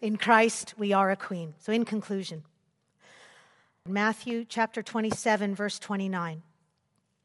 [0.00, 1.54] In Christ, we are a queen.
[1.58, 2.44] So, in conclusion,
[3.86, 6.42] Matthew chapter 27, verse 29.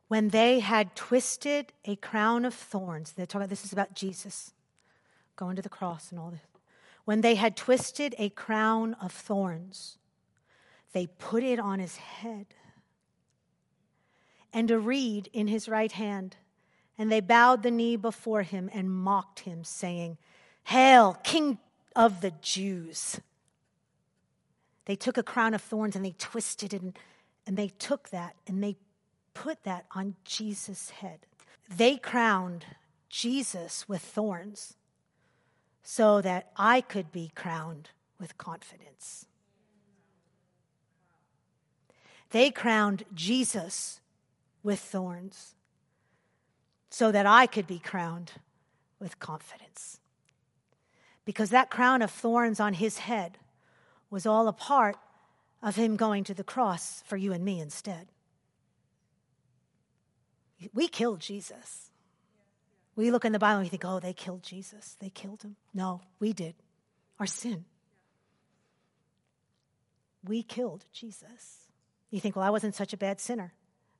[0.07, 4.53] When they had twisted a crown of thorns, they're talking this is about Jesus
[5.39, 6.41] going to the cross and all this.
[7.05, 9.97] When they had twisted a crown of thorns,
[10.91, 12.47] they put it on his head
[14.51, 16.35] and a reed in his right hand.
[16.97, 20.17] And they bowed the knee before him and mocked him, saying,
[20.65, 21.57] Hail, King
[21.95, 23.21] of the Jews.
[24.85, 26.99] They took a crown of thorns and they twisted it and,
[27.47, 28.75] and they took that and they
[29.33, 31.19] put that on Jesus' head.
[31.73, 32.65] They crowned
[33.07, 34.75] Jesus with thorns
[35.91, 39.25] so that I could be crowned with confidence.
[42.29, 43.99] They crowned Jesus
[44.61, 45.55] with thorns
[46.91, 48.33] so that I could be crowned
[48.99, 49.99] with confidence.
[51.25, 53.39] Because that crown of thorns on his head
[54.11, 54.97] was all a part
[55.63, 58.09] of him going to the cross for you and me instead.
[60.71, 61.88] We killed Jesus.
[62.99, 64.97] We look in the Bible and we think, oh, they killed Jesus.
[64.99, 65.55] They killed him.
[65.73, 66.53] No, we did.
[67.17, 67.63] Our sin.
[70.21, 71.69] We killed Jesus.
[72.09, 73.53] You think, well, I wasn't such a bad sinner.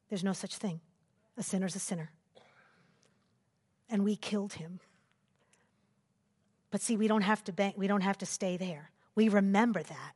[0.10, 0.82] There's no such thing.
[1.38, 2.12] A sinner's a sinner.
[3.89, 4.82] And we killed him.
[6.70, 8.91] But see, we don't have to we don't have to stay there.
[9.16, 10.14] We remember that.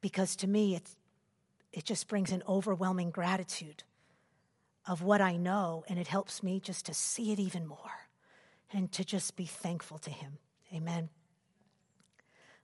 [0.00, 0.96] Because to me, it's,
[1.72, 3.82] it just brings an overwhelming gratitude
[4.86, 8.08] of what I know, and it helps me just to see it even more
[8.72, 10.38] and to just be thankful to Him.
[10.74, 11.08] Amen.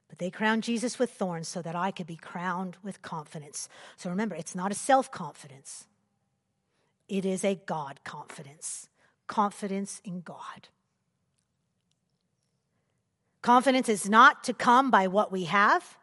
[0.09, 3.69] But they crowned Jesus with thorns so that I could be crowned with confidence.
[3.97, 5.87] So remember, it's not a self confidence,
[7.09, 8.89] it is a God confidence.
[9.27, 10.69] Confidence in God.
[13.43, 15.99] Confidence is not to come by what we have,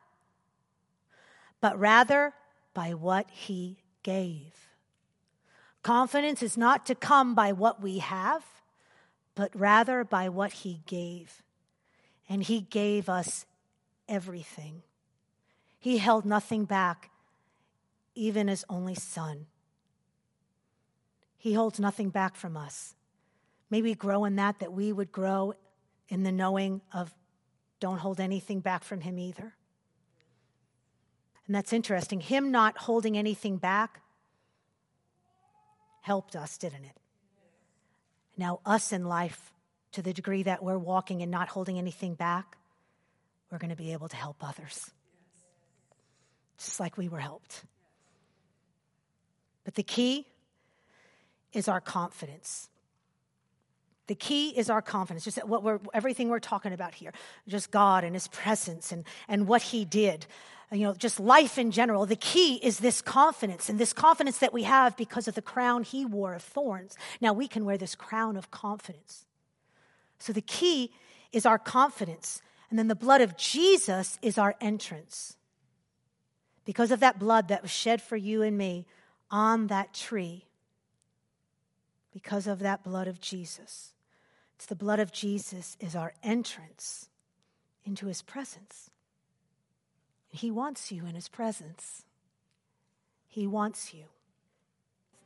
[1.60, 2.34] but rather
[2.76, 4.65] by what He gave.
[5.86, 8.44] Confidence is not to come by what we have,
[9.36, 11.44] but rather by what He gave.
[12.28, 13.46] And He gave us
[14.10, 14.82] everything.
[15.78, 17.12] He held nothing back,
[18.16, 19.46] even His only Son.
[21.38, 22.96] He holds nothing back from us.
[23.70, 25.54] May we grow in that, that we would grow
[26.10, 27.14] in the knowing of
[27.80, 29.54] don't hold anything back from Him either.
[31.46, 32.22] And that's interesting.
[32.22, 34.02] Him not holding anything back
[36.06, 36.98] helped us, didn't it?
[38.38, 39.52] Now, us in life,
[39.94, 42.58] to the degree that we're walking and not holding anything back,
[43.50, 44.92] we're going to be able to help others.
[46.60, 47.64] Just like we were helped.
[49.64, 50.28] But the key
[51.54, 52.70] is our confidence.
[54.08, 57.12] The key is our confidence, just what we're, everything we're talking about here,
[57.48, 60.28] just God and His presence and, and what He did,
[60.72, 62.06] you know, just life in general.
[62.06, 65.84] The key is this confidence, and this confidence that we have because of the crown
[65.84, 66.96] He wore of thorns.
[67.20, 69.26] Now we can wear this crown of confidence.
[70.20, 70.92] So the key
[71.32, 75.36] is our confidence, and then the blood of Jesus is our entrance.
[76.64, 78.86] Because of that blood that was shed for you and me
[79.32, 80.46] on that tree,
[82.14, 83.94] because of that blood of Jesus
[84.56, 87.10] it's the blood of Jesus is our entrance
[87.86, 88.90] into his presence.
[90.30, 92.06] He wants you in his presence.
[93.28, 94.06] He wants you.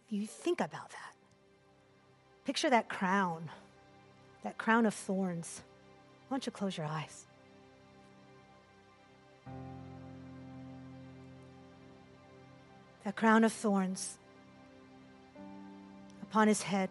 [0.10, 1.14] You think about that.
[2.46, 3.50] Picture that crown,
[4.44, 5.62] that crown of thorns.
[6.28, 7.26] Why don't you close your eyes?
[13.04, 14.18] That crown of thorns
[16.24, 16.90] upon his head.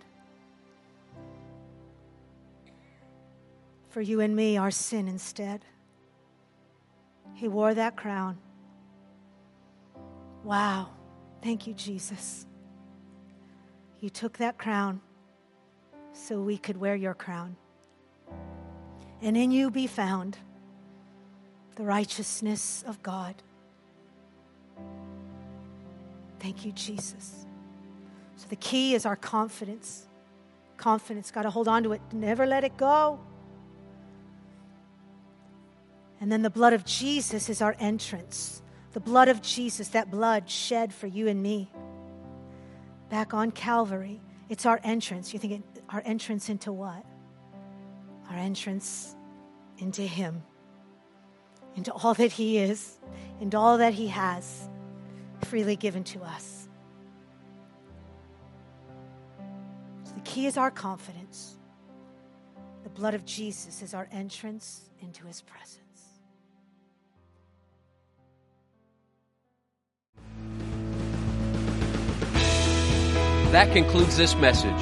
[3.88, 5.64] For you and me our sin instead.
[7.34, 8.38] He wore that crown.
[10.44, 10.88] Wow.
[11.42, 12.46] Thank you, Jesus.
[14.00, 15.00] You took that crown
[16.12, 17.56] so we could wear your crown.
[19.22, 20.38] And in you be found
[21.76, 23.34] the righteousness of God.
[26.40, 27.46] Thank you, Jesus.
[28.36, 30.06] So the key is our confidence.
[30.76, 31.30] Confidence.
[31.30, 32.00] Got to hold on to it.
[32.12, 33.20] Never let it go.
[36.20, 38.62] And then the blood of Jesus is our entrance.
[38.92, 41.70] The blood of Jesus, that blood shed for you and me.
[43.10, 45.32] Back on Calvary, it's our entrance.
[45.32, 47.04] You're thinking, our entrance into what?
[48.30, 49.14] Our entrance
[49.78, 50.42] into Him,
[51.76, 52.98] into all that He is,
[53.40, 54.68] into all that He has
[55.44, 56.68] freely given to us.
[60.04, 61.56] So the key is our confidence.
[62.82, 65.87] The blood of Jesus is our entrance into His presence.
[73.52, 74.78] That concludes this message.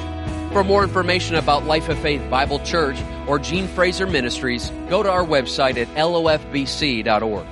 [0.51, 5.09] For more information about Life of Faith Bible Church or Gene Fraser Ministries, go to
[5.09, 7.45] our website at lofbc.org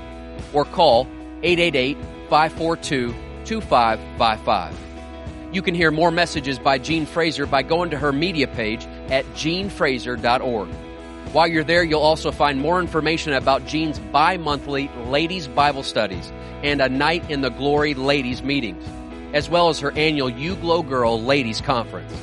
[0.52, 1.08] or call
[1.42, 1.98] 888
[2.30, 4.76] 542 2555.
[5.54, 9.26] You can hear more messages by Gene Fraser by going to her media page at
[9.36, 10.68] genefraser.org.
[11.32, 16.34] While you're there, you'll also find more information about Gene's bi monthly ladies' Bible studies
[16.62, 18.84] and a night in the glory ladies' meetings.
[19.34, 22.14] As well as her annual You Glow Girl Ladies Conference.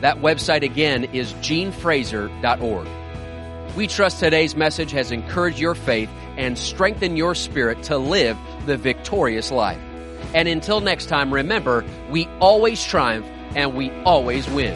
[0.00, 2.88] That website again is jeanefraser.org.
[3.76, 8.36] We trust today's message has encouraged your faith and strengthened your spirit to live
[8.66, 9.80] the victorious life.
[10.34, 14.74] And until next time, remember, we always triumph and we always win.